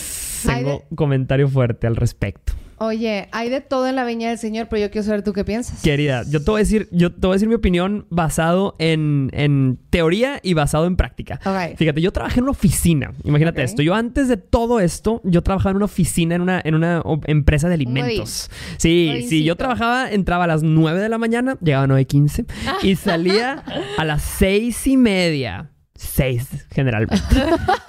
[0.46, 2.52] Tengo un comentario fuerte al respecto.
[2.78, 5.44] Oye, hay de todo en la viña del Señor, pero yo quiero saber tú qué
[5.44, 5.80] piensas.
[5.82, 9.30] Querida, yo te voy a decir, yo te voy a decir mi opinión basado en,
[9.32, 11.40] en teoría y basado en práctica.
[11.44, 11.76] Ok.
[11.76, 13.12] Fíjate, yo trabajé en una oficina.
[13.24, 13.82] Imagínate esto.
[13.82, 17.68] Yo antes de todo esto, yo trabajaba en una oficina, en una, en una empresa
[17.68, 18.50] de alimentos.
[18.76, 22.46] Sí, sí, yo trabajaba, entraba a las 9 de la mañana, llegaba a 9.15
[22.82, 23.64] y salía
[23.96, 25.70] a las seis y media.
[25.94, 27.24] Seis, generalmente.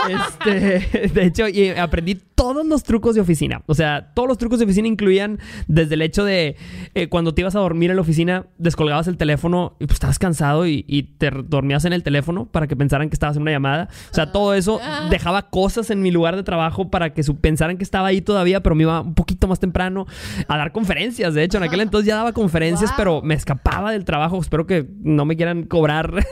[0.09, 3.63] este, de hecho, y aprendí todos los trucos de oficina.
[3.65, 6.55] O sea, todos los trucos de oficina incluían desde el hecho de
[6.93, 10.19] eh, cuando te ibas a dormir en la oficina, descolgabas el teléfono y pues estabas
[10.19, 13.49] cansado y, y te dormías en el teléfono para que pensaran que estabas en una
[13.51, 13.89] llamada.
[14.11, 17.77] O sea, todo eso dejaba cosas en mi lugar de trabajo para que su- pensaran
[17.79, 20.05] que estaba ahí todavía, pero me iba un poquito más temprano
[20.47, 21.33] a dar conferencias.
[21.33, 22.97] De hecho, en aquel entonces ya daba conferencias, Wow.
[22.97, 24.39] pero me escapaba del trabajo.
[24.39, 26.23] Espero que no me quieran cobrar Sorry,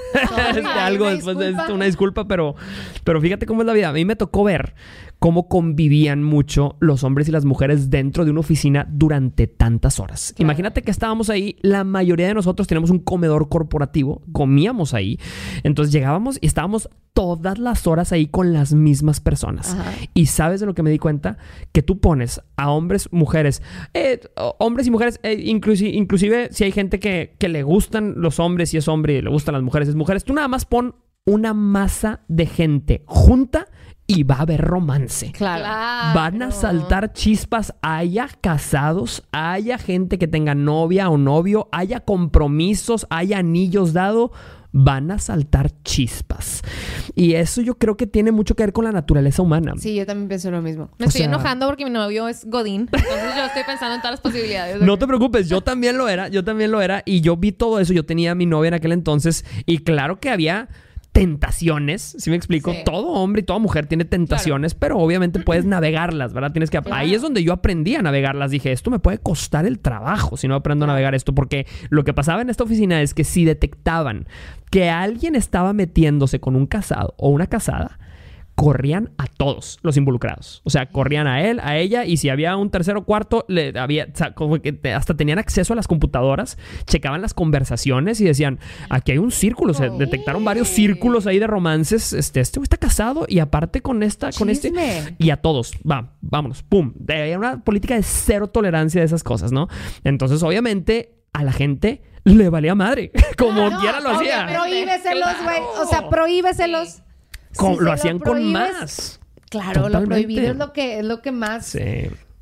[0.60, 2.56] este, algo después de esto, una disculpa, pero,
[3.04, 3.90] pero fíjate cómo es la vida.
[3.90, 4.76] A mí me tocó ver
[5.20, 10.34] cómo convivían mucho los hombres y las mujeres dentro de una oficina durante tantas horas.
[10.38, 15.20] Imagínate que estábamos ahí, la mayoría de nosotros tenemos un comedor corporativo, comíamos ahí,
[15.64, 19.74] entonces llegábamos y estábamos todas las horas ahí con las mismas personas.
[19.74, 19.92] Ajá.
[20.14, 21.38] Y sabes de lo que me di cuenta?
[21.72, 23.62] Que tú pones a hombres, mujeres,
[23.94, 24.20] eh,
[24.60, 28.74] hombres y mujeres, eh, inclusi- inclusive si hay gente que, que le gustan los hombres
[28.74, 31.54] y es hombre y le gustan las mujeres es mujeres, tú nada más pon una
[31.56, 33.66] masa de gente junta
[34.08, 35.32] y va a haber romance.
[35.32, 35.64] Claro.
[36.16, 43.08] Van a saltar chispas, haya casados, haya gente que tenga novia o novio, haya compromisos,
[43.10, 44.30] haya anillos dados,
[44.72, 46.62] van a saltar chispas.
[47.16, 49.74] Y eso yo creo que tiene mucho que ver con la naturaleza humana.
[49.78, 50.90] Sí, yo también pienso lo mismo.
[51.00, 52.82] Me O estoy sea- enojando porque mi novio es Godín.
[52.92, 54.82] Entonces yo estoy pensando en todas las posibilidades.
[54.82, 57.80] No te preocupes, yo también lo era, yo también lo era y yo vi todo
[57.80, 60.68] eso, yo tenía a mi novia en aquel entonces y claro que había
[61.16, 62.80] tentaciones, si me explico, Sí.
[62.86, 66.52] todo hombre y toda mujer tiene tentaciones, pero obviamente puedes navegarlas, ¿verdad?
[66.52, 69.80] Tienes que ahí es donde yo aprendí a navegarlas, dije, esto me puede costar el
[69.80, 73.14] trabajo si no aprendo a navegar esto porque lo que pasaba en esta oficina es
[73.14, 74.28] que si detectaban
[74.70, 77.98] que alguien estaba metiéndose con un casado o una casada,
[78.56, 80.62] corrían a todos los involucrados.
[80.64, 83.78] O sea, corrían a él, a ella, y si había un tercero o cuarto, le
[83.78, 88.22] había, o sea, como que te- hasta tenían acceso a las computadoras, checaban las conversaciones
[88.22, 92.60] y decían, aquí hay un círculo, se detectaron varios círculos ahí de romances, este, este
[92.60, 95.16] güey está casado y aparte con esta, con este, Chisme.
[95.20, 96.94] y a todos, va, vámonos, pum.
[97.10, 99.68] Hay una política de cero tolerancia de esas cosas, ¿no?
[100.06, 104.48] Entonces, obviamente, a la gente le valía madre, como No, quiera lo hacía.
[104.48, 105.58] Prohíbeselos, güey.
[105.58, 105.82] Claro.
[105.84, 107.02] O sea, prohíbeselos.
[107.58, 109.20] Si lo hacían con prohíbes, más.
[109.50, 111.80] Claro, lo prohibido es lo que, es lo que más Sí.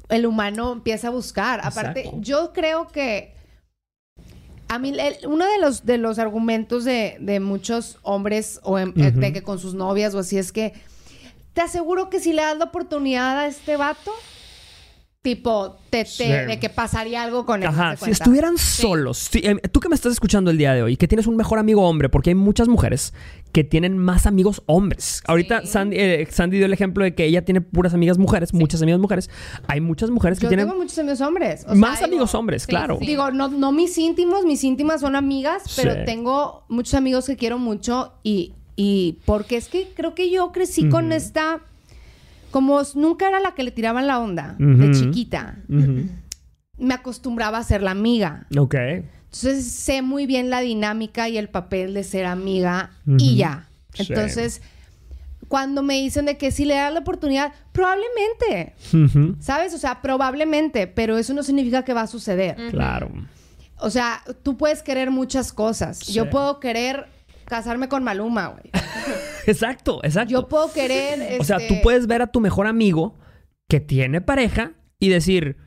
[0.09, 1.59] el humano empieza a buscar.
[1.63, 2.21] Aparte, Exacto.
[2.21, 3.33] yo creo que
[4.69, 8.93] a mí el- uno de los de los argumentos de, de muchos hombres o em-
[8.97, 10.73] eh, de que con sus novias o así es que
[11.53, 14.11] te aseguro que si le das la oportunidad a este vato,
[15.23, 16.27] tipo, te, te- Sí.
[16.27, 17.69] de que pasaría algo con él.
[17.69, 20.83] Ajá, ¿te si estuvieran solos, si, eh, tú que me estás escuchando el día de
[20.83, 23.13] hoy, que tienes un mejor amigo hombre, porque hay muchas mujeres
[23.53, 25.23] que tienen más amigos hombres.
[25.25, 25.65] Ahorita.
[25.65, 28.99] Sandy, eh, Sandy dio el ejemplo de que ella tiene puras amigas mujeres, muchas amigas
[28.99, 29.29] mujeres.
[29.67, 31.61] Hay muchas mujeres que Yo tienen tengo muchos amigos hombres.
[31.63, 32.97] o sea, más digo- amigos hombres, claro.
[32.99, 37.57] Digo, no, no mis íntimos, mis íntimas son amigas, pero tengo muchos amigos que quiero
[37.59, 41.61] mucho y, y porque es que creo que yo crecí con esta,
[42.53, 47.81] como nunca era la que le tiraban la onda de chiquita, me acostumbraba a ser
[47.81, 48.45] la amiga.
[48.55, 48.75] Ok.
[48.75, 53.69] Entonces sé muy bien la dinámica y el papel de ser amiga y ya.
[53.95, 54.05] Sí.
[54.07, 54.61] Entonces,
[55.47, 58.75] cuando me dicen de que si le das la oportunidad, probablemente.
[59.39, 59.73] ¿sabes?
[59.73, 62.55] O sea, probablemente, pero eso no significa que va a suceder.
[62.69, 63.11] Claro.
[63.79, 65.97] O sea, tú puedes querer muchas cosas.
[65.97, 66.13] Sí.
[66.13, 67.07] Yo puedo querer
[67.57, 68.71] casarme con Maluma, güey.
[69.45, 70.31] Exacto, exacto.
[70.31, 71.39] Yo puedo querer.
[71.39, 73.15] O sea, este, tú puedes ver a tu mejor amigo
[73.67, 75.57] que tiene pareja y decir,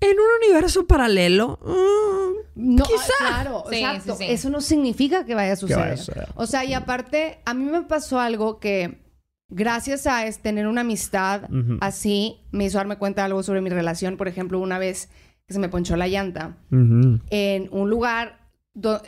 [0.00, 3.12] en un universo paralelo, mm, No, quizá.
[3.20, 4.16] claro, Sí, exacto.
[4.16, 4.30] sí, sí.
[4.32, 5.80] Eso no significa que vaya a suceder.
[5.80, 6.28] vaya a suceder.
[6.34, 9.00] O sea, y aparte, a mí me pasó algo que,
[9.48, 11.78] gracias a es, tener una amistad Ujú.
[11.80, 14.16] así, me hizo darme cuenta de algo sobre mi relación.
[14.16, 15.08] Por ejemplo, una vez
[15.46, 18.48] que se me ponchó la llanta en un lugar,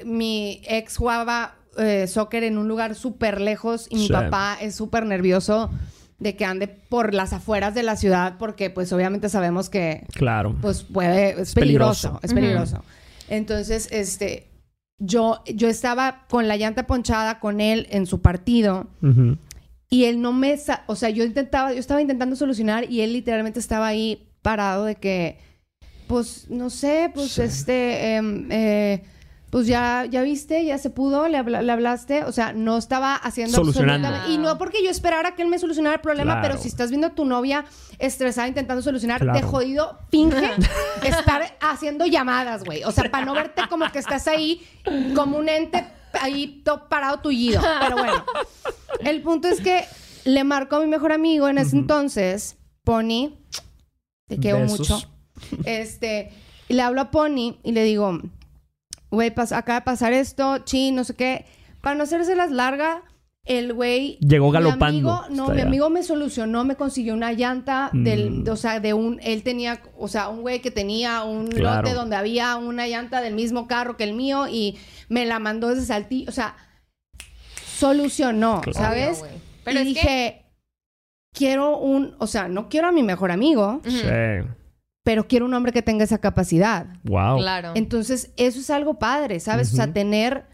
[0.04, 4.12] mi ex jugaba eh, soccer en un lugar súper lejos y mi Sí.
[4.12, 5.70] papá es súper nervioso
[6.18, 10.54] de que ande por las afueras de la ciudad porque pues obviamente sabemos que Claro.
[10.60, 12.08] pues puede, es peligroso.
[12.12, 12.84] peligroso, es peligroso.
[13.28, 14.46] Entonces, este,
[14.98, 19.36] yo, yo estaba con la llanta ponchada con él en su partido Ujú.
[19.90, 20.56] y él no me,
[20.86, 24.94] o sea, yo intentaba, yo estaba intentando solucionar y él literalmente estaba ahí parado de
[24.96, 25.38] que,
[26.06, 27.42] pues, no sé, pues, Sí.
[27.42, 29.02] este, em, eh,
[29.52, 33.14] pues ya, ya viste, ya se pudo, le, habla- le hablaste, o sea, no estaba
[33.14, 34.08] haciendo Solucionando.
[34.08, 36.48] absolutamente- Y no porque yo esperara que él me solucionara el problema, Claro.
[36.48, 37.66] pero si estás viendo a tu novia
[37.98, 39.38] estresada intentando solucionar, Claro.
[39.38, 40.50] de jodido, finge
[41.02, 42.82] estar haciendo llamadas, güey.
[42.84, 44.66] O sea, para no verte como que estás ahí
[45.14, 45.84] como un ente
[46.18, 47.60] ahí todo parado tullido.
[47.82, 48.24] Pero bueno,
[49.00, 49.84] el punto es que
[50.24, 53.34] le marco a mi mejor amigo en ese entonces, Pony,
[54.28, 54.78] te quiero Besos.
[54.78, 55.08] mucho.
[55.66, 56.32] Este,
[56.68, 58.18] y le hablo a Pony y le digo,
[59.12, 61.44] güey, acaba de pasar esto, chin, no sé qué.
[61.80, 63.02] Para no hacérselas larga,
[63.44, 64.18] el güey...
[64.20, 65.64] Llegó mi galopando amigo- no, mi allá.
[65.66, 68.48] amigo me solucionó, me consiguió una llanta del, Mm.
[68.50, 71.82] o sea, de un, él tenía, o sea, un güey que tenía un Claro.
[71.82, 75.68] lote donde había una llanta del mismo carro que el mío y me la mandó
[75.68, 76.54] desde Saltillo, o sea,
[77.76, 78.78] solucionó, Claro.
[78.78, 79.20] ¿sabes?
[79.20, 79.40] Obvio, güey.
[79.64, 80.44] Pero y es que- dije,
[81.34, 83.80] quiero un, o sea, no quiero a mi mejor amigo.
[83.84, 84.02] Sí.
[85.02, 86.86] Pero quiero un hombre que tenga esa capacidad.
[87.04, 87.38] Wow.
[87.38, 87.72] Claro.
[87.74, 89.72] Entonces, eso es algo padre, ¿sabes?
[89.72, 90.46] O sea, tener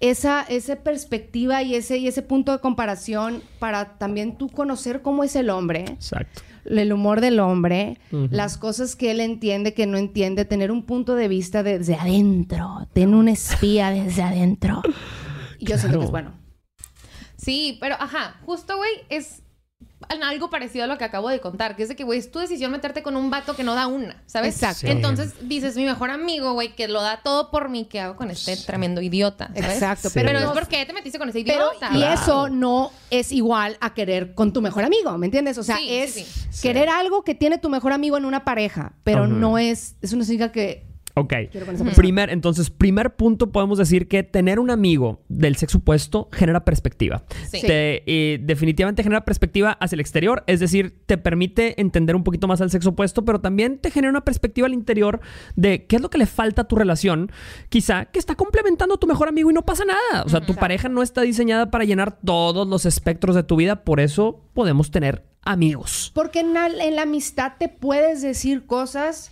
[0.00, 5.22] esa, esa perspectiva y ese, y ese punto de comparación para también tú conocer cómo
[5.24, 6.42] es el hombre, Exacto.
[6.64, 11.14] el humor del hombre, las cosas que él entiende, que no entiende, tener un punto
[11.14, 14.82] de vista desde adentro, tener un espía desde adentro.
[15.60, 16.30] Y yo siento que es Claro.
[16.32, 16.44] bueno.
[17.36, 19.42] Sí, pero ajá, justo, güey, es
[20.08, 22.38] algo parecido a lo que acabo de contar, que es de que, güey, es tu
[22.38, 24.54] decisión meterte con un vato que no da una, ¿sabes?
[24.54, 24.80] Exacto.
[24.80, 24.88] Sí.
[24.88, 28.30] Entonces dices, mi mejor amigo, güey, que lo da todo por mí, ¿qué hago con
[28.30, 29.48] este tremendo idiota?
[29.54, 29.64] ¿sabes?
[29.74, 30.14] Exacto, Sí.
[30.14, 31.88] pero, Pero es porque te metiste con ese pero idiota.
[31.92, 32.20] y Claro.
[32.20, 35.58] eso no es igual a querer con tu mejor amigo, ¿me entiendes?
[35.58, 36.62] O sea, Sí, es sí, sí.
[36.62, 39.32] querer algo que tiene tu mejor amigo en una pareja, pero Ajá.
[39.32, 41.32] no es, eso no significa que Ok.
[41.94, 47.22] Primer, entonces, primer punto podemos decir que tener un amigo del sexo opuesto genera perspectiva.
[47.50, 47.60] Sí.
[47.60, 52.48] Te- eh, definitivamente genera perspectiva hacia el exterior, es decir, te permite entender un poquito
[52.48, 55.20] más al sexo opuesto, pero también te genera una perspectiva al interior
[55.54, 57.30] de qué es lo que le falta a tu relación,
[57.68, 60.24] quizá que está complementando a tu mejor amigo y no pasa nada.
[60.24, 63.84] O sea, tu pareja no está diseñada para llenar todos los espectros de tu vida,
[63.84, 66.10] por eso podemos tener amigos.
[66.14, 69.30] Porque en la, en la amistad te puedes decir cosas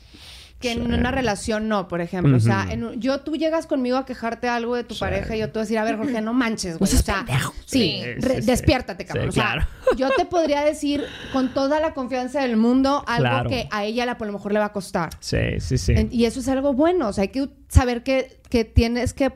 [0.62, 2.36] que en una relación no, por ejemplo.
[2.36, 5.48] O sea, en yo tú llegas conmigo a quejarte algo de tu pareja y yo
[5.48, 6.90] te voy a decir, a ver, Jorge, no manches, güey.
[6.90, 7.26] o sea,
[7.66, 9.28] sí, Sí, re- despiértate, cabrón.
[9.28, 9.66] O sea, claro.
[9.98, 13.50] yo te podría decir con toda la confianza del mundo algo Claro.
[13.50, 15.10] que a ella a lo mejor le va a costar.
[15.20, 15.92] Sí, sí, sí.
[15.94, 17.08] En- Y eso es algo bueno.
[17.08, 19.32] O sea, hay que saber que, que tienes que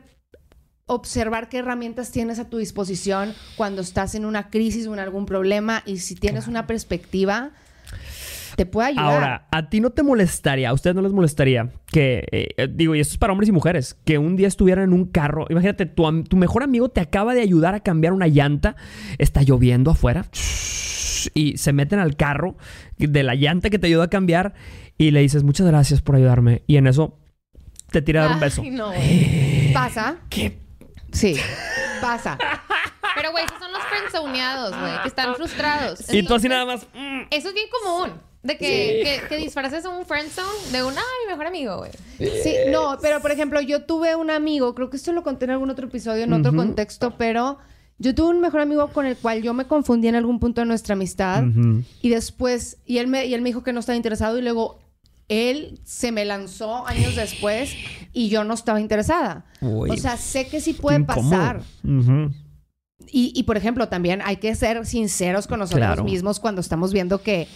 [0.85, 5.25] observar qué herramientas tienes a tu disposición cuando estás en una crisis o en algún
[5.25, 5.83] problema.
[5.85, 7.51] Y si tienes una perspectiva,
[8.57, 9.05] te puede ayudar.
[9.05, 12.95] Ahora, ¿a ti no te molestaría, a ustedes no les molestaría que, eh, eh, digo,
[12.95, 15.85] y esto es para hombres y mujeres, que un día estuvieran en un carro, imagínate,
[15.85, 18.75] tu, tu mejor amigo te acaba de ayudar a cambiar una llanta,
[19.19, 20.25] está lloviendo afuera,
[21.33, 22.57] y se meten al carro
[22.97, 24.53] de la llanta que te ayudó a cambiar
[24.97, 27.19] y le dices, muchas gracias por ayudarme, y en eso
[27.91, 28.63] te tira a dar un beso.
[28.63, 29.71] Ay, no, güey.
[29.73, 30.17] ¿Pasa?
[30.29, 30.57] ¿Qué?
[31.11, 31.35] Sí.
[32.01, 32.37] Pasa.
[33.15, 36.13] Pero, güey, esos son los friendzoneados, güey, que están frustrados.
[36.13, 36.85] Y tú así nada más...
[36.93, 38.11] mm, Eso es bien común.
[38.47, 41.91] De que, que, que disfraces un friendzone de un, ay, mi mejor amigo, güey.
[42.17, 45.51] Sí, no, pero por ejemplo, yo tuve un amigo, creo que esto lo conté en
[45.51, 47.57] algún otro episodio, en otro contexto, pero
[47.99, 50.65] yo tuve un mejor amigo con el cual yo me confundí en algún punto de
[50.67, 51.43] nuestra amistad
[52.01, 54.79] y después, y él, me, y él me dijo que no estaba interesado y luego
[55.27, 57.73] él se me lanzó años después
[58.13, 59.43] y yo no estaba interesada.
[59.59, 61.63] Uy, o sea, sé que sí puede pasar.
[63.09, 66.03] Y, y, por ejemplo, también hay que ser sinceros con nosotros Claro.
[66.03, 67.47] mismos cuando estamos viendo que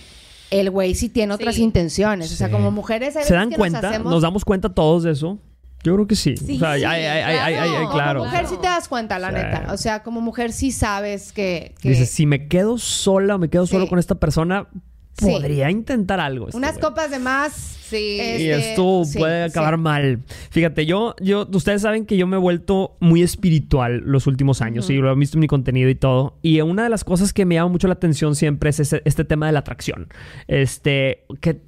[0.52, 1.64] el güey sí tiene otras Sí.
[1.64, 2.32] intenciones.
[2.32, 3.16] O sea, como mujeres...
[3.18, 3.82] hay ¿Se dan que cuenta?
[3.82, 4.22] Nos, ¿Nos, hacemos...
[4.22, 5.40] damos cuenta todos de eso?
[5.84, 6.38] Yo creo que sí.
[6.38, 7.92] Sí, o sea, sí, ay, ay, ay, ay, ay, ay, claro.
[7.92, 8.20] claro.
[8.20, 9.34] Como mujer sí te das cuenta, la Sí.
[9.36, 9.74] neta.
[9.74, 11.74] O sea, como mujer sí sabes que...
[11.82, 13.90] que Dices, si me quedo sola o me quedo solo Sí.
[13.90, 14.68] con esta persona,
[15.18, 15.26] Sí.
[15.32, 16.48] podría intentar algo.
[16.48, 16.82] este unas güey.
[16.84, 17.78] copas de más...
[17.92, 18.18] Sí.
[18.22, 19.82] Este, Y esto sí, puede acabar sí.
[19.82, 20.20] mal.
[20.50, 24.90] Fíjate, yo, yo, ustedes saben que yo me he vuelto muy espiritual los últimos años
[24.90, 26.38] y lo han visto en mi contenido y todo.
[26.42, 29.26] Y una de las cosas que me llama mucho la atención siempre es ese- este
[29.26, 30.08] tema de la atracción.
[30.48, 31.60] Este, que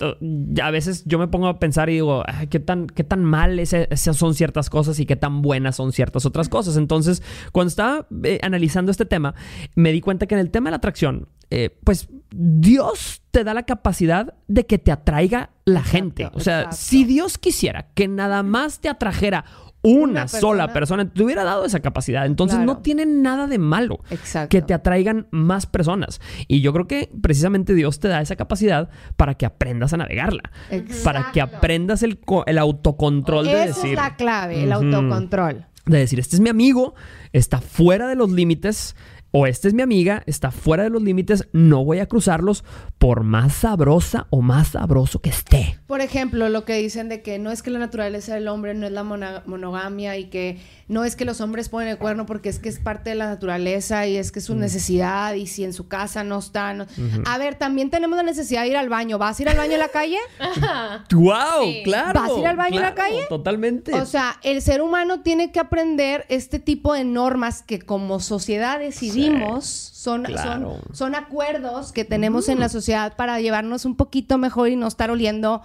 [0.61, 3.59] a veces yo me pongo a pensar y digo, "Ay, ¿qué tan, qué tan mal
[3.59, 6.77] esas son ciertas cosas y qué tan buenas son ciertas otras cosas?
[6.77, 9.35] Entonces, cuando estaba eh, analizando este tema,
[9.75, 13.53] me di cuenta que en el tema de la atracción, eh, pues Dios te da
[13.53, 16.29] la capacidad de que te atraiga la Exacto, gente.
[16.33, 16.77] O sea, exacto.
[16.79, 19.45] si Dios quisiera que nada más te atrajera
[19.83, 21.11] una, Una sola persona.
[21.11, 22.25] te hubiera dado esa capacidad.
[22.25, 22.73] Entonces Claro.
[22.73, 24.49] no tiene nada de malo Exacto.
[24.49, 26.21] que te atraigan más personas.
[26.47, 30.43] Y yo creo que precisamente Dios te da esa capacidad para que aprendas a navegarla.
[30.71, 31.03] Exacto.
[31.03, 33.89] Para que aprendas el, co- el autocontrol de Esa decir.
[33.91, 35.65] es la clave, el autocontrol.
[35.85, 36.95] De decir, este es mi amigo,
[37.33, 38.95] está fuera de los límites.
[39.35, 42.63] O esta es mi amiga, está fuera de los límites, no voy a cruzarlos
[42.99, 45.79] por más sabrosa o más sabroso que esté.
[45.87, 48.85] Por ejemplo, lo que dicen de que no es que la naturaleza del hombre no
[48.85, 52.59] es la monogamia y que no es que los hombres ponen el cuerno porque es
[52.59, 55.73] que es parte de la naturaleza y es que es su necesidad y si en
[55.73, 56.75] su casa no está.
[56.75, 56.85] no-
[57.25, 59.17] A ver, también tenemos la necesidad de ir al baño.
[59.17, 60.17] ¿Vas a ir al baño en la calle?
[61.11, 61.63] ¡Wow!
[61.63, 61.81] Sí.
[61.83, 62.19] ¡Claro!
[62.21, 63.25] ¿Vas a ir al baño en la claro, calle?
[63.29, 63.93] Totalmente.
[63.95, 68.79] O sea, el ser humano tiene que aprender este tipo de normas que como sociedad
[68.79, 69.22] decidimos,
[69.61, 70.79] son, claro.
[70.85, 74.87] son, son acuerdos que tenemos en la sociedad para llevarnos un poquito mejor y no
[74.87, 75.61] estar oliendo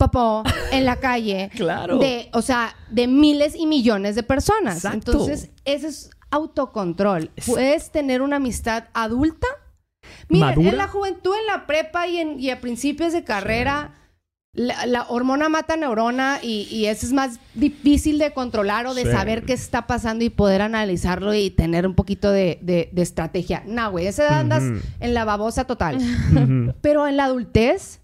[0.00, 0.42] popó
[0.72, 1.50] en la calle.
[1.60, 1.98] Claro.
[1.98, 4.76] De, o sea, de miles y millones de personas.
[4.76, 5.12] Exacto.
[5.12, 7.30] Entonces, ese es autocontrol.
[7.46, 9.46] Puedes tener una amistad adulta.
[10.28, 10.70] Madura.
[10.70, 13.99] en la juventud, en la prepa y, en, y a principios de carrera,
[14.52, 19.04] la, la hormona mata neurona y, y eso es más difícil de controlar o de
[19.04, 19.10] Sí.
[19.12, 23.62] saber qué está pasando y poder analizarlo y tener un poquito de, de- de estrategia.
[23.66, 24.62] No, güey, esa edad andas
[24.98, 25.98] en la babosa total.
[26.80, 28.00] Pero en la adultez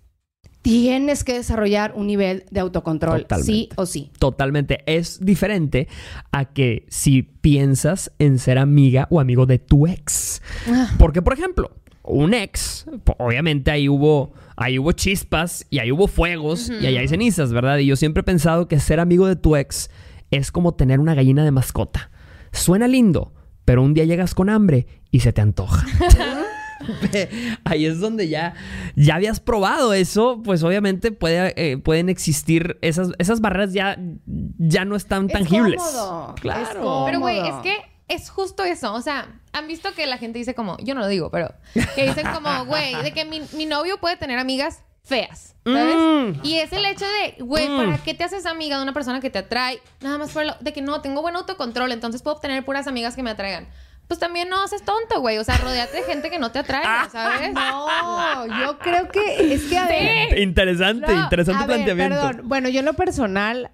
[0.62, 3.52] tienes que desarrollar un nivel de autocontrol, Totalmente.
[3.52, 4.11] sí o sí.
[4.18, 4.80] Totalmente.
[4.87, 5.87] Es diferente
[6.32, 10.42] a que si piensas en ser amiga o amigo de tu ex.
[10.68, 10.90] Ah.
[10.98, 11.70] Porque, por ejemplo,
[12.06, 12.86] un ex,
[13.18, 17.78] obviamente ahí hubo, ahí hubo chispas y ahí hubo fuegos y ahí hay cenizas, ¿verdad?
[17.78, 19.90] Y yo siempre he pensado que ser amigo de tu ex
[20.30, 22.10] es como tener una gallina de mascota.
[22.52, 23.32] Suena lindo,
[23.64, 25.86] pero un día llegas con hambre y se te antoja.
[27.64, 28.54] Ahí es donde ya,
[28.94, 34.84] ya habías probado eso, pues obviamente puede, eh, pueden existir esas, esas barreras ya, ya
[34.84, 35.80] no están Es tangibles.
[35.82, 36.80] cómodo, Claro.
[36.80, 37.06] cómodo.
[37.06, 37.74] Pero, güey, es que
[38.08, 38.92] es justo eso.
[38.94, 41.52] O sea, han visto que la gente dice como, yo no lo digo, pero
[41.94, 45.94] que dicen como, güey, de que mi, mi novio puede tener amigas feas, ¿sabes?
[45.96, 46.40] Mm.
[46.44, 47.76] Y es el hecho de, güey, Mm.
[47.76, 49.80] ¿para qué te haces amiga de una persona que te atrae?
[50.00, 53.14] Nada más por lo de que no, tengo buen autocontrol, entonces puedo obtener puras amigas
[53.14, 53.68] que me atraigan.
[54.09, 55.36] Pues también no haces tonto, güey.
[55.38, 57.52] O sea, rodeate de gente que no te atraiga, ¿sabes?
[57.52, 62.20] No, yo creo que es que a ver, Interesante, No, interesante a ver, planteamiento.
[62.26, 62.48] perdón.
[62.48, 63.70] Bueno, yo en lo personal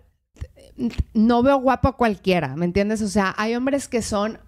[1.14, 3.02] no veo guapo a cualquiera, ¿me entiendes?
[3.02, 4.38] O sea, hay hombres que son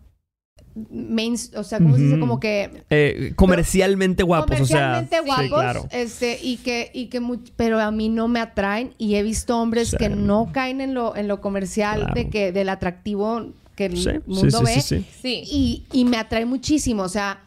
[0.90, 2.18] main, o sea, ¿cómo se dice?
[2.18, 5.04] Como que Eh, comercialmente guapos, o sea.
[5.04, 5.88] comercialmente sí, guapos, claro.
[5.92, 7.22] este, y que, y que
[7.56, 9.96] pero a mí no me atraen y he visto hombres Sí.
[9.98, 12.14] que no caen en lo, en lo comercial Claro.
[12.14, 13.46] de que, del atractivo
[13.76, 14.72] que el Sí, sí, mundo sí, ve.
[14.74, 15.06] sí, sí.
[15.22, 15.42] Sí.
[15.46, 17.02] Y, y me atrae muchísimo.
[17.04, 17.40] O sea,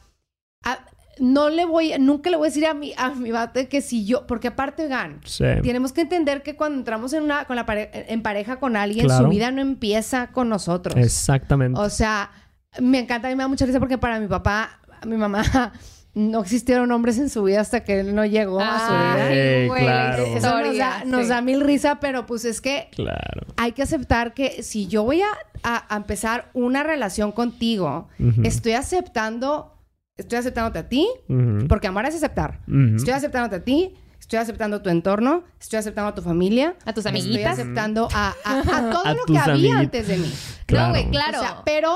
[0.63, 0.85] a-
[1.19, 4.05] no le voy, nunca le voy a decir a mi, a mi vato que si
[4.05, 5.43] yo, porque aparte, Gan, Sí.
[5.63, 9.05] tenemos que entender que cuando entramos en una, con la pare- en pareja con alguien,
[9.05, 9.25] Claro.
[9.25, 10.95] su vida no empieza con nosotros.
[10.97, 11.79] Exactamente.
[11.79, 12.31] O sea,
[12.79, 15.41] me encanta, a mí me da mucha risa porque para mi papá, mi mamá,
[16.13, 19.27] no existieron hombres en su vida hasta que él no llegó a su vida.
[19.27, 20.23] Ay, güey, claro.
[20.31, 21.27] la Eso nos da, nos sí.
[21.29, 23.45] da mil risa, pero pues es que Claro.
[23.55, 25.27] hay que aceptar que si yo voy a,
[25.63, 28.07] a- a empezar una relación contigo,
[28.43, 29.76] estoy aceptando,
[30.17, 31.07] estoy aceptándote a ti,
[31.69, 32.59] porque amar es aceptar.
[32.95, 37.05] Estoy aceptándote a ti, estoy aceptando tu entorno, estoy aceptando a tu familia, A tus
[37.05, 37.53] estoy amiguitas.
[37.59, 38.61] aceptando a, a- a
[38.91, 39.79] todo A lo que había amiguitas.
[39.79, 40.33] antes de mí.
[40.65, 40.87] Claro.
[40.87, 41.37] No, güey, claro.
[41.37, 41.95] O sea, pero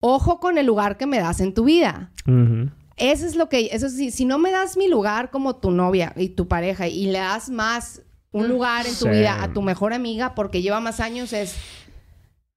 [0.00, 2.10] ojo con el lugar que me das en tu vida.
[2.96, 6.12] Eso es lo que, eso sí, si no me das mi lugar como tu novia
[6.16, 8.02] y tu pareja y le das más
[8.32, 9.10] un lugar en tu Sí.
[9.10, 11.56] vida a tu mejor amiga porque lleva más años, es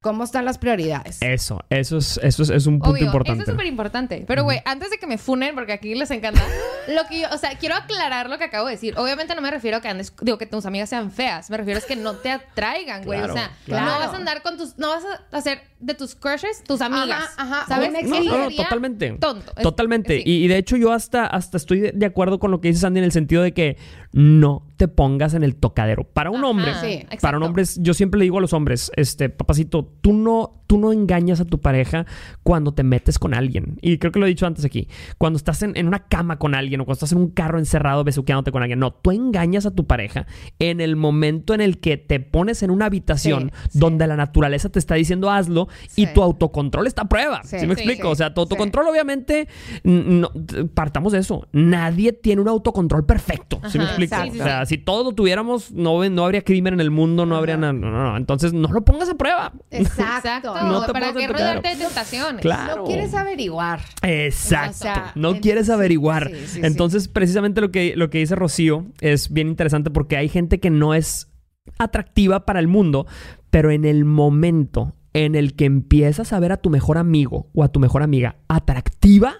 [0.04, 1.18] cómo están las prioridades.
[1.22, 3.42] Eso, eso es, eso es, es un punto Obvio, importante.
[3.44, 4.26] eso es súper importante.
[4.28, 6.44] Pero, güey, antes de que me funen, porque aquí les encanta,
[6.90, 8.96] lo que yo, o sea, quiero aclarar lo que acabo de decir.
[8.98, 11.50] Obviamente no me refiero a que andes, digo, que tus amigas sean feas.
[11.50, 13.18] Me refiero a que no te atraigan, güey.
[13.20, 13.86] Claro, o sea, claro.
[13.86, 17.32] no vas a andar con tus, no vas a hacer de tus crushes tus amigas.
[17.38, 17.66] Ajá, ajá.
[17.68, 17.94] ¿Sabes?
[18.04, 19.12] No, no, no, totalmente.
[19.20, 19.54] Tonto.
[19.56, 20.18] Es- Totalmente.
[20.18, 20.24] sí.
[20.26, 22.82] Y, y de hecho yo hasta, hasta estoy de, de acuerdo con lo que dice
[22.82, 23.78] Sandy en el sentido de que
[24.12, 26.04] no te pongas en el tocadero.
[26.04, 28.92] Para un Ajá, hombre, Sí, para un hombre, yo siempre le digo a los hombres,
[28.96, 32.08] este, papacito, tú no, tú no engañas a tu pareja
[32.42, 33.78] cuando te metes con alguien.
[33.84, 34.88] Y creo que lo he dicho antes aquí.
[35.20, 38.04] Cuando estás en, en una cama con alguien o cuando estás en un carro encerrado
[38.04, 38.80] besuqueándote con alguien.
[38.80, 40.26] No, tú engañas a tu pareja
[40.58, 43.80] en el momento en el que te pones en una habitación Sí, sí.
[43.80, 47.42] donde la naturaleza te está diciendo hazlo y tu autocontrol está a prueba.
[47.44, 48.08] Sí, ¿Sí me sí, explico?
[48.08, 48.46] sí, o sea, tu sí.
[48.46, 49.48] autocontrol obviamente,
[49.84, 50.32] no,
[50.74, 51.48] partamos de eso.
[51.52, 53.62] Nadie tiene un autocontrol perfecto.
[53.70, 54.16] ¿Sí me explico?
[54.24, 54.78] sí, sí, o sea, sí.
[54.78, 57.74] si todos lo tuviéramos, no, no habría crimen en el mundo, no habría nada.
[57.74, 58.18] No, no, no.
[58.18, 59.54] Entonces, no lo pongas a prueba.
[59.70, 60.56] Exacto.
[60.68, 62.42] No te ¿Para qué rodearte de tentaciones?
[62.42, 62.78] Claro.
[62.78, 63.82] No quieres averiguar.
[64.02, 64.72] Exacto.
[64.72, 66.30] O sea, no en- quieres averiguar.
[66.30, 66.62] sí, sí, sí.
[66.64, 70.70] Entonces, precisamente lo que, lo que dice Rocío es bien interesante porque hay gente que
[70.70, 71.30] no es
[71.78, 73.08] atractiva para el mundo,
[73.50, 77.64] pero en el momento en el que empiezas a ver a tu mejor amigo o
[77.64, 79.36] a tu mejor amiga atractiva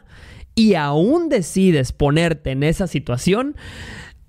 [0.56, 3.56] y aún decides ponerte en esa situación,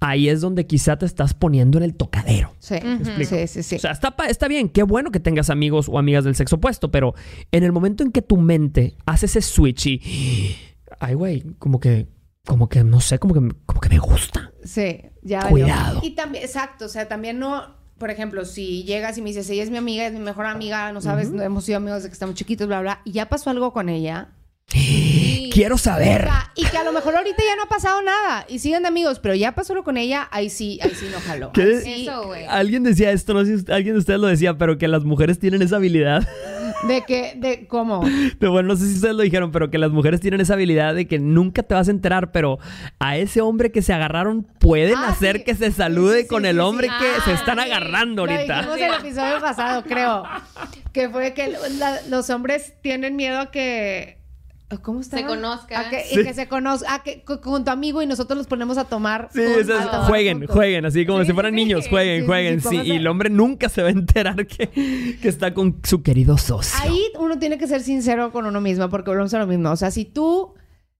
[0.06, 2.54] ahí es donde quizá te estás poniendo en el tocadero.
[2.58, 3.30] Sí, explico?
[3.36, 3.76] sí, sí, sí.
[3.76, 6.56] O sea, está, pa- está bien, qué bueno que tengas amigos o amigas del sexo
[6.56, 7.14] opuesto, pero
[7.52, 10.56] en el momento en que tu mente hace ese switch y.
[11.00, 12.08] Ay, güey, como que.
[12.46, 14.52] Como que, no sé, como que, como que me gusta.
[14.64, 15.94] Sí, ya Cuidado.
[15.94, 16.00] valió.
[16.10, 19.62] Y también, exacto, o sea, también no, por ejemplo, si llegas y me dices, ella
[19.62, 22.34] es mi amiga, es mi mejor amiga, no sabes, hemos sido amigos desde que estamos
[22.34, 24.28] chiquitos, bla, bla, y ya pasó algo con ella.
[24.68, 25.50] Sí.
[25.52, 26.22] Quiero O saber.
[26.22, 28.88] sea, y que a lo mejor ahorita ya no ha pasado nada y siguen de
[28.88, 31.52] amigos, pero ya pasó algo con ella, ahí sí, ahí sí no jaló.
[31.52, 31.80] ¿Qué?
[31.80, 32.44] Sí, Eso, güey.
[32.46, 35.38] Alguien decía esto, no sé si alguien de ustedes lo decía, pero que las mujeres
[35.38, 36.26] tienen esa habilidad.
[36.88, 38.02] de que, de cómo.
[38.40, 40.92] Pero bueno, no sé si ustedes lo dijeron, pero que las mujeres tienen esa habilidad
[40.94, 42.58] de que nunca te vas a enterar, pero
[42.98, 45.44] a ese hombre que se agarraron pueden Ah, hacer sí.
[45.44, 47.64] que se salude Sí, con el hombre que se Ah, están sí.
[47.70, 48.56] agarrando Lo ahorita.
[48.56, 50.24] dijimos en el episodio pasado, creo.
[50.92, 54.18] Que fue que la- los hombres tienen miedo a que.
[54.80, 55.18] ¿Cómo está?
[55.18, 55.90] Se conozcan.
[55.90, 56.20] Que, Sí.
[56.20, 56.92] Y que se conozcan.
[56.94, 59.28] A que con, tu amigo y nosotros los ponemos a tomar.
[59.32, 60.56] Sí, a tomar jueguen, juntos.
[60.56, 62.60] jueguen, así como Sí, si fueran sí, niños, jueguen, jueguen.
[62.60, 64.68] sí, Sí, póngase- y el hombre nunca se va a enterar que,
[65.20, 66.78] que está con su querido socio.
[66.82, 69.70] Ahí uno tiene que ser sincero con uno mismo, porque volvemos a lo mismo.
[69.70, 70.54] O sea, si tú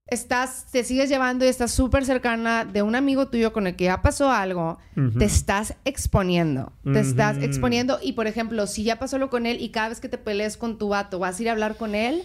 [0.07, 3.85] estás, te sigues llevando y estás súper cercana de un amigo tuyo con el que
[3.85, 4.77] ya pasó algo,
[5.17, 6.71] te estás exponiendo.
[6.83, 7.97] Te estás exponiendo.
[8.01, 10.57] Y por ejemplo, si ya pasó lo con él y cada vez que te pelees
[10.57, 12.23] con tu vato vas a ir a hablar con él,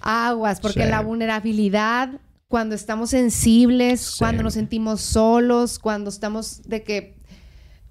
[0.00, 0.88] aguas, porque Sí.
[0.88, 2.10] la vulnerabilidad,
[2.48, 4.18] cuando estamos sensibles, Sí.
[4.20, 7.16] cuando nos sentimos solos, cuando estamos de que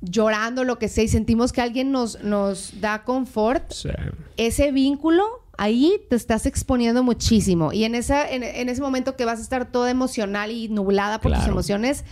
[0.02, 3.90] llorando, lo que sea, y sentimos que alguien nos, nos da confort, Sí.
[4.38, 7.74] ese vínculo, ahí te estás exponiendo muchísimo.
[7.74, 11.20] Y en, esa, en, en ese momento que vas a estar toda emocional y nublada
[11.20, 12.05] por tus emociones,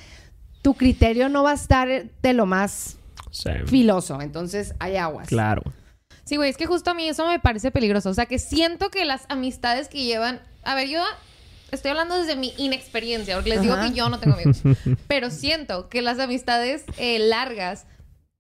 [0.62, 1.88] tu criterio no va a estar
[2.22, 2.98] de lo más
[3.32, 3.50] Sí.
[3.66, 4.22] filoso.
[4.22, 5.28] Entonces, hay aguas.
[5.28, 5.62] Claro.
[6.24, 8.10] Sí, güey, es que justo a mí eso me parece peligroso.
[8.10, 10.42] O sea, que siento que las amistades que llevan.
[10.64, 11.02] A ver, yo
[11.72, 14.62] estoy hablando desde mi inexperiencia, porque les digo que yo no tengo amigos.
[15.08, 17.86] pero siento que las amistades eh, largas,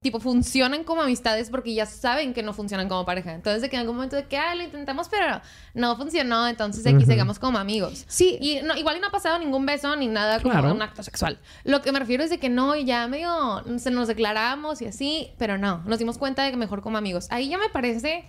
[0.07, 3.33] tipo, funcionan como amistades porque ya saben que no funcionan como pareja.
[3.33, 5.41] Entonces, de que en algún momento de que, ah, lo intentamos, pero
[5.73, 8.05] no funcionó, entonces aquí sigamos como amigos.
[8.07, 8.37] Sí.
[8.39, 10.71] Y no, igual y no ha pasado ningún beso ni nada como Claro.
[10.73, 11.39] un acto sexual.
[11.65, 14.85] Lo que me refiero es de que no, y ya medio se nos declaramos y
[14.85, 17.27] así, pero no, nos dimos cuenta de que mejor como amigos.
[17.29, 18.25] Ahí ya me parece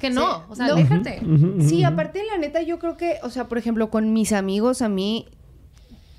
[0.00, 0.44] que no.
[0.50, 0.74] O sea, No.
[0.74, 1.22] déjate.
[1.60, 4.88] Sí, aparte, la neta, yo creo que, o sea, por ejemplo, con mis amigos, a
[4.88, 5.28] mí,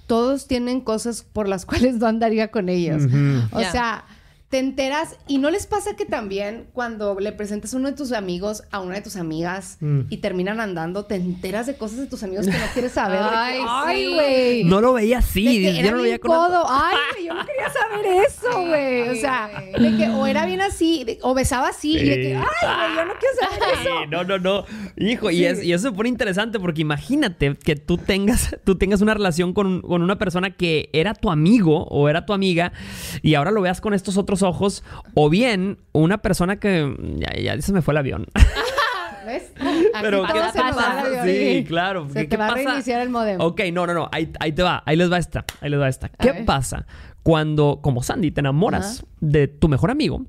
[0.07, 3.03] todos tienen cosas por las cuales no andaría con ellos.
[3.51, 4.05] O sea,
[4.54, 8.12] te enteras, y no les pasa que también cuando le presentas a uno de tus
[8.12, 10.01] amigos a una de tus amigas Mm.
[10.12, 13.18] y terminan andando, te enteras de cosas de tus amigos que no quieres saber.
[13.24, 14.14] de que, Ay, sí.
[14.14, 14.64] güey.
[14.66, 15.43] No lo veía así.
[15.64, 16.66] De que yo era no lo veía con codo.
[16.70, 19.10] Ay, güey, yo no quería saber eso, güey.
[19.10, 19.49] O sea,
[19.80, 22.43] de que o era bien así, de- o besaba así, y de que, Sí.
[22.68, 24.06] ay, güey, yo no quiero saber Sí, eso.
[24.12, 24.66] no, no, no.
[24.97, 29.01] Hijo, y, es- y eso se pone interesante porque imagínate que tú tengas, tú tengas
[29.01, 32.72] una relación con, con una persona que era tu amigo o era tu amiga
[33.24, 34.84] y ahora lo veas con estos otros ojos.
[35.16, 38.28] O bien una persona que ya, ya se me fue el avión.
[39.26, 39.54] ¿Ves?
[40.02, 41.24] Pero ¿qué pasa?
[41.26, 42.08] Sí, claro.
[42.10, 42.64] Se ¿Qué- te qué va a pasa?
[42.64, 43.39] reiniciar el modem.
[43.39, 44.10] Ok, no, no, no.
[44.12, 44.84] Ahí, ahí te va.
[44.86, 45.46] Ahí les va esta.
[45.62, 46.08] Ahí les va esta.
[46.08, 46.46] A ¿Qué ver.
[46.46, 46.86] pasa
[47.24, 49.08] cuando, como Sandy, te enamoras Ajá.
[49.22, 50.26] de tu mejor amigo,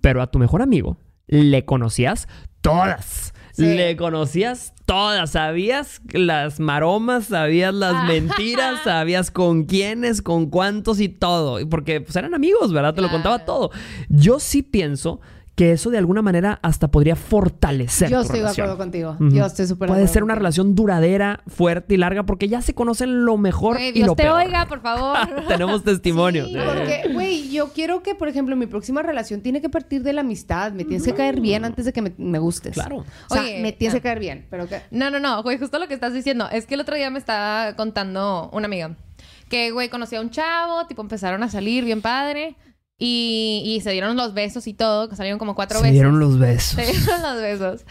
[0.00, 0.96] pero a tu mejor amigo
[1.26, 2.26] le conocías
[2.62, 3.34] todas?
[3.58, 3.66] Sí.
[3.76, 8.04] Le conocías todas, sabías las maromas, sabías las Ah.
[8.06, 11.58] mentiras, sabías con quiénes, con cuántos y todo.
[11.68, 12.94] Porque pues, eran amigos, ¿verdad?
[12.94, 13.70] Te lo contaba todo.
[14.08, 15.20] Yo sí pienso
[15.58, 19.16] que eso de alguna manera hasta podría fortalecer Yo tu estoy de acuerdo contigo.
[19.18, 20.40] Yo estoy súper de Puede acuerdo ser una contigo.
[20.40, 24.14] relación duradera, fuerte y larga porque ya se conocen lo mejor Güey, y Dios lo
[24.14, 24.40] te peor.
[24.40, 25.18] oiga, por favor.
[25.48, 26.46] Tenemos testimonio.
[26.46, 30.12] Sí, porque, güey, yo quiero que, por ejemplo, mi próxima relación tiene que partir de
[30.12, 30.70] la amistad.
[30.70, 32.74] Me tienes que caer bien antes de que me, me gustes.
[32.74, 33.04] Claro.
[33.28, 33.98] O sea, Oye, me tienes ah.
[33.98, 34.46] que caer bien.
[34.50, 34.80] Pero que...
[34.92, 36.48] No, no, no, güey, justo lo que estás diciendo.
[36.52, 38.94] Es que el otro día me estaba contando una amiga
[39.48, 42.54] que, güey, conocía a un chavo, tipo, empezaron a salir bien padre
[42.98, 45.92] y, y se dieron los besos y todo, que salieron como cuatro Se veces.
[45.94, 46.74] dieron los besos.
[46.74, 47.84] Se dieron los besos.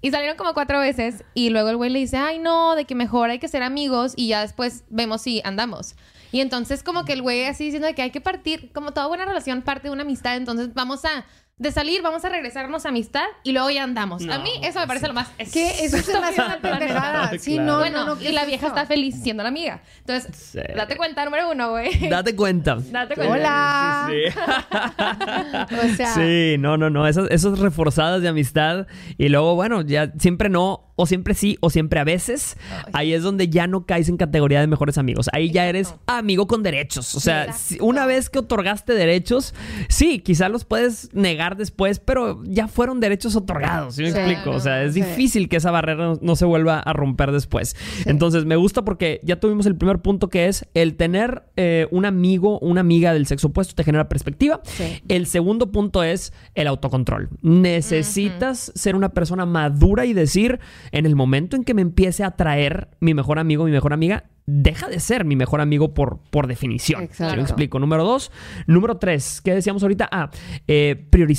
[0.00, 2.94] Y salieron como cuatro veces y luego el güey le dice, ay no, de que
[2.94, 5.96] mejor hay que ser amigos y ya después vemos si andamos.
[6.30, 9.06] Y entonces como que el güey así diciendo de que hay que partir, como toda
[9.08, 11.24] buena relación parte de una amistad, entonces vamos a,
[11.58, 14.22] de salir, vamos a regresarnos a amistad y luego ya andamos.
[14.22, 15.28] a No, mí eso me parece lo más...
[15.52, 15.84] ¿Qué?
[15.84, 17.30] Eso hace una pendejada.
[17.38, 17.72] Sí, Claro.
[17.72, 18.18] no, bueno, no, no.
[18.18, 19.82] ¿qué y la es vieja está feliz siendo la amiga.
[20.00, 20.60] Entonces, Sí.
[20.76, 22.08] date cuenta, número uno, güey.
[22.08, 22.76] Date cuenta.
[22.90, 23.34] Date cuenta.
[23.34, 24.08] Hola.
[24.08, 25.76] Sí, sí.
[25.92, 27.06] O sea, Sí, no, no, no.
[27.06, 28.86] Esas, esas reforzadas de amistad.
[29.16, 32.56] Y luego, bueno, ya siempre no, o siempre sí, o siempre a veces.
[32.92, 35.28] Ahí es donde ya no caes en categoría de mejores amigos.
[35.32, 37.14] Ahí ya eres amigo con derechos.
[37.14, 39.54] O sea, si- una vez que otorgaste derechos,
[39.88, 43.94] sí, quizá los puedes negar después, pero ya fueron derechos otorgados.
[43.94, 44.18] ¿Sí me Sí.
[44.18, 44.50] explico?
[44.50, 45.02] O sea, es Sí.
[45.02, 47.76] difícil que esa barrera no, no se vuelva a romper después.
[48.06, 52.04] Entonces, me gusta porque ya tuvimos el primer punto que es el tener eh, un
[52.04, 54.60] amigo, una amiga del sexo opuesto te genera perspectiva.
[54.64, 55.02] Sí.
[55.08, 57.28] El segundo punto es el autocontrol.
[57.42, 60.58] Necesitas ser una persona madura y decir,
[60.92, 64.24] en el momento en que me empiece a atraer mi mejor amigo, mi mejor amiga,
[64.50, 67.00] deja de ser mi mejor amigo por, por definición.
[67.02, 67.36] ¿Sí Exacto.
[67.36, 67.78] me explico?
[67.78, 68.32] Número dos.
[68.66, 70.08] Número tres, ¿qué decíamos ahorita?
[70.10, 70.30] Ah,
[70.66, 71.37] eh, priorizar.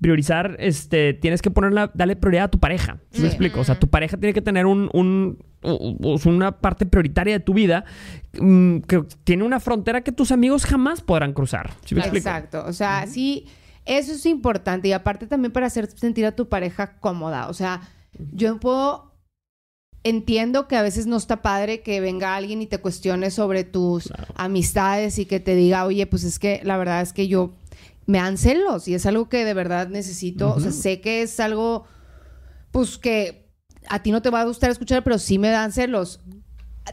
[0.00, 2.98] Priorizar, este, tienes que ponerla, darle prioridad a tu pareja.
[3.10, 3.60] ¿Sí, me explico?
[3.60, 7.54] O sea, tu pareja tiene que tener un, un- u- una parte prioritaria de tu
[7.54, 7.84] vida
[8.40, 11.70] mm, que tiene una frontera que tus amigos jamás podrán cruzar.
[11.84, 12.28] ¿Sí me explico?
[12.28, 12.64] Exacto.
[12.66, 13.46] O sea, sí,
[13.84, 14.88] eso es importante.
[14.88, 17.48] Y aparte también para hacer sentir a tu pareja cómoda.
[17.48, 17.80] O sea,
[18.32, 19.10] yo puedo.
[20.04, 24.08] Entiendo que a veces no está padre que venga alguien y te cuestione sobre tus
[24.08, 24.32] Claro.
[24.34, 27.52] amistades y que te diga, oye, pues es que la verdad es que yo
[28.06, 30.54] me dan celos y es algo que de verdad necesito.
[30.54, 31.84] O sea, sé que es algo,
[32.70, 33.48] pues que
[33.88, 36.20] a ti no te va a gustar escuchar, pero sí me dan celos.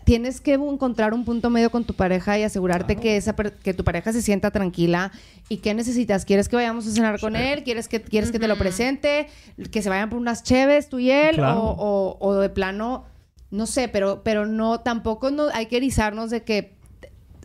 [0.06, 3.84] Tienes que encontrar un punto medio con tu pareja y asegurarte que esa que tu
[3.84, 5.12] pareja se sienta tranquila
[5.50, 6.26] y qué necesitas.
[6.26, 7.64] ¿Quieres que vayamos a cenar con él?
[7.64, 9.28] ¿Quieres que quieres que te lo presente?
[9.72, 11.38] ¿Que se vayan por unas cheves tú y él?
[11.38, 11.60] Claro.
[11.60, 13.06] O, o- o de plano,
[13.50, 16.78] no sé, pero, pero no, tampoco no, hay que erizarnos de que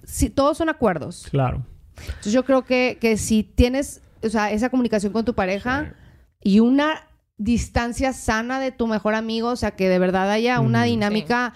[0.04, 1.26] si, todos son acuerdos.
[1.30, 1.64] Claro.
[2.06, 5.94] Entonces yo creo que, que si tienes, o sea, esa comunicación con tu pareja
[6.42, 6.94] y una
[7.36, 11.54] distancia sana de tu mejor amigo, o sea, que de verdad haya una dinámica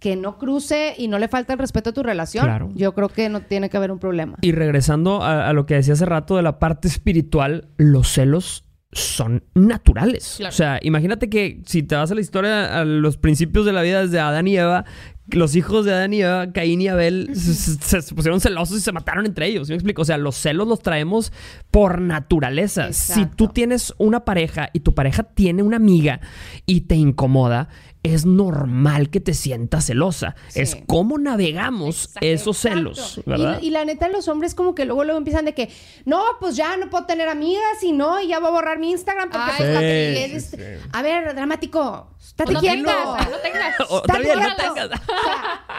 [0.00, 2.70] que no cruce y no le falta el respeto a tu relación, Claro.
[2.74, 4.36] yo creo que no tiene que haber un problema.
[4.40, 8.64] Y regresando a, a lo que decía hace rato de la parte espiritual, los celos
[8.90, 10.34] son naturales.
[10.38, 10.52] Claro.
[10.52, 13.82] O sea, imagínate que si te vas a la historia, a los principios de la
[13.82, 14.84] vida desde Adán y Eva,
[15.32, 19.26] los hijos de Adán y Eva, Caín y Abel, se, pusieron celosos y se mataron
[19.26, 19.66] entre ellos.
[19.66, 20.02] ¿Sí me explico?
[20.02, 21.32] O sea, los celos los traemos
[21.70, 22.92] por naturaleza.
[22.92, 26.20] Si tú tienes una pareja y tu pareja tiene una amiga
[26.66, 27.68] y te incomoda,
[28.04, 30.34] es normal que te sientas celosa.
[30.48, 30.60] Sí.
[30.60, 32.26] Es cómo navegamos Exacto.
[32.26, 33.30] esos celos, Exacto.
[33.30, 33.58] ¿verdad?
[33.62, 35.70] Y, y la neta, los hombres como que luego luego empiezan de que,
[36.04, 38.90] no, pues ya no puedo tener amigas y no, y ya voy a borrar mi
[38.90, 40.86] Instagram porque Ay, pues, Sí, eres- sí.
[40.92, 42.94] A ver, dramático, estate O no tengas,
[43.30, 43.80] no tengas.
[43.88, 45.00] O- Estate está bien, no tengas.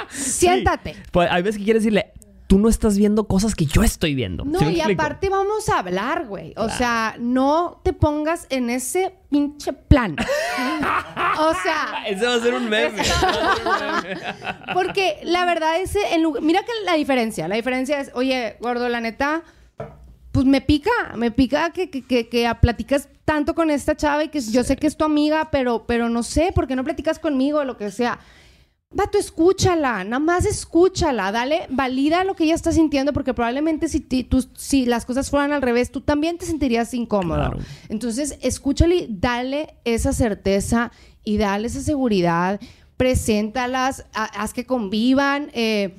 [0.03, 0.95] O sea, siéntate.
[1.11, 2.13] Pues hay veces que quieres decirle,
[2.47, 4.45] tú no estás viendo cosas que yo estoy viendo.
[4.45, 5.01] No, ¿Sí me y explico?
[5.01, 6.53] aparte vamos a hablar, güey.
[6.57, 10.15] O sea, no te pongas en ese pinche plan.
[11.39, 13.01] o sea, Ese va a ser un meme.
[14.73, 18.89] porque la verdad es, en lugar- mira que la diferencia, la diferencia es, oye, gordo,
[18.89, 19.43] la neta,
[20.31, 24.29] pues me pica, me pica que, que, que, que platicas tanto con esta chava y
[24.29, 27.19] que yo sé que es tu amiga, pero, pero no sé, ¿por qué no platicas
[27.19, 28.19] conmigo o lo que sea?
[28.95, 33.99] Vato, escúchala, nada más escúchala, dale, valida lo que ella está sintiendo, porque probablemente si,
[33.99, 37.39] ti- tú- si las cosas fueran al revés, tú también te sentirías incómodo.
[37.39, 37.57] Claro.
[37.89, 40.91] Entonces, escúchale y dale esa certeza
[41.23, 42.59] y dale esa seguridad,
[42.97, 45.95] preséntalas, ha- haz que convivan, eh,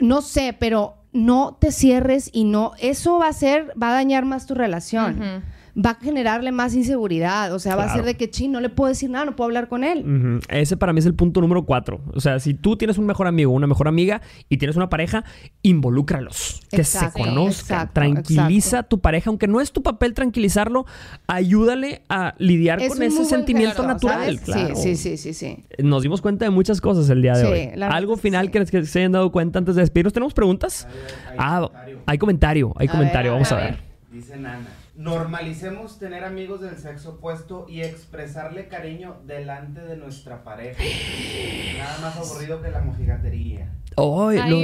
[0.00, 4.24] no sé, pero no te cierres y no, eso va a ser, va a dañar
[4.24, 5.42] más tu relación.
[5.78, 8.70] Va a generarle más inseguridad, o sea, va a ser de que, ching, no le
[8.70, 10.40] puedo decir nada, no puedo hablar con él.
[10.48, 12.00] Ese para mí es el punto número cuatro.
[12.14, 15.24] O sea, si tú tienes un mejor amigo, una mejor amiga y tienes una pareja,
[15.60, 16.60] involúcralos.
[16.70, 17.48] Que Exacto, se conozcan.
[17.80, 18.76] exacto, Tranquiliza exacto.
[18.78, 20.86] a tu pareja, aunque no es tu papel tranquilizarlo,
[21.26, 24.40] ayúdale a lidiar Es con ese sentimiento natural.
[24.40, 24.76] Claro.
[24.76, 25.64] Sí, sí, sí, sí, sí.
[25.82, 27.82] Nos dimos cuenta de muchas cosas el día de Sí, hoy.
[27.82, 28.52] ¿Algo final sí.
[28.52, 30.12] que, que se hayan dado cuenta antes de despedirnos?
[30.14, 30.88] ¿Tenemos preguntas?
[31.38, 31.68] ah,
[32.06, 33.32] hay comentario, hay A comentario.
[33.32, 33.80] ver, Vamos a a ver, ver.
[34.12, 34.66] Dice Nana,
[34.96, 40.82] normalicemos tener amigos del sexo opuesto y expresarle cariño delante de nuestra pareja.
[41.78, 43.72] Nada más aburrido que la mojigatería.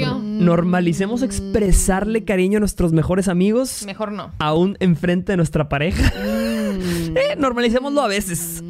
[0.03, 0.19] Yo.
[0.19, 3.85] normalicemos expresarle cariño a nuestros mejores amigos.
[3.87, 4.33] Mejor no.
[4.39, 6.13] aún enfrente de nuestra pareja.
[7.23, 8.63] Eh, normalicémoslo a veces.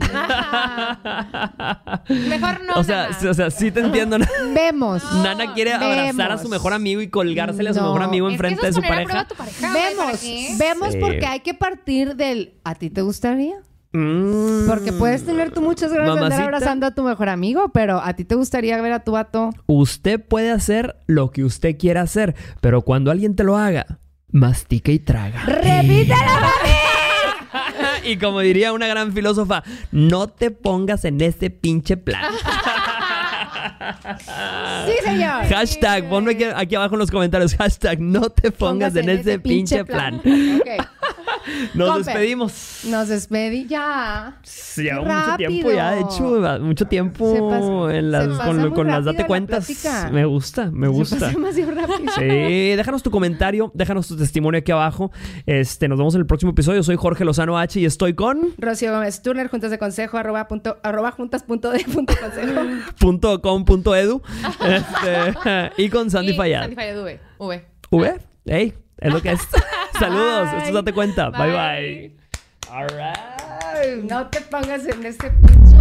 [2.09, 2.75] Mejor no.
[2.77, 3.19] o, sea, Nana.
[3.19, 4.19] sí, o sea, sí te entiendo.
[4.55, 5.03] Vemos.
[5.23, 7.87] Nana quiere abrazar a su mejor amigo y colgársele a su No.
[7.87, 9.21] mejor amigo Es que enfrente de su es a prueba pareja.
[9.21, 10.99] a tu pareja, güey, ¿para Vemos, vemos Sí.
[11.01, 13.55] porque hay que partir del ¿a ti te gustaría?
[13.93, 14.67] Mm.
[14.69, 18.15] Porque puedes tener tú muchas ganas de andar abrazando a tu mejor amigo, pero ¿a
[18.15, 19.51] ti te gustaría ver a tu vato?
[19.67, 23.99] Usted puede hacer lo que usted quiera hacer, pero cuando alguien te lo haga,
[24.31, 25.43] mastica y traga.
[25.45, 26.17] ¡Repítelo,
[28.05, 32.33] y como diría una gran filósofa, no te pongas en ese pinche plan.
[34.87, 35.45] Sí, señor.
[35.49, 37.55] Hashtag, ponme aquí, aquí abajo en los comentarios.
[37.55, 40.21] Hashtag, no te pongas en ese pinche plan.
[41.75, 42.81] Nos despedimos.
[42.89, 44.39] Nos despedí ya.
[44.43, 48.87] Sí, mucho tiempo ya, de hecho, mucho tiempo Se pasa- en se las, pasa con,
[48.87, 49.67] las date la cuentas.
[49.67, 50.11] plática.
[50.13, 51.17] Me gusta, me Se gusta.
[51.17, 52.13] pasa demasiado rápido.
[52.17, 55.11] Sí, déjanos tu comentario, déjanos tu testimonio aquí abajo.
[55.47, 56.83] Este, nos vemos en el próximo episodio.
[56.83, 60.79] Soy Jorge Lozano H y estoy con Rocío Gómez Turner, juntas de consejo, arroba, punto,
[60.83, 62.61] arroba juntas punto de punto consejo.
[63.01, 63.52] punto .com
[63.95, 64.23] edu
[64.65, 66.61] este, y con Sandy Y Fayad.
[66.63, 67.21] Sandy Fayad, V.
[67.39, 67.65] V.
[67.91, 69.41] V, hey, es lo que es.
[69.99, 70.73] Saludos, esto es Bye.
[70.73, 71.31] Date Cuenta.
[71.31, 71.53] Bye bye.
[71.53, 72.17] Bye.
[72.71, 74.05] All right.
[74.05, 75.77] No te pongas en ese pinche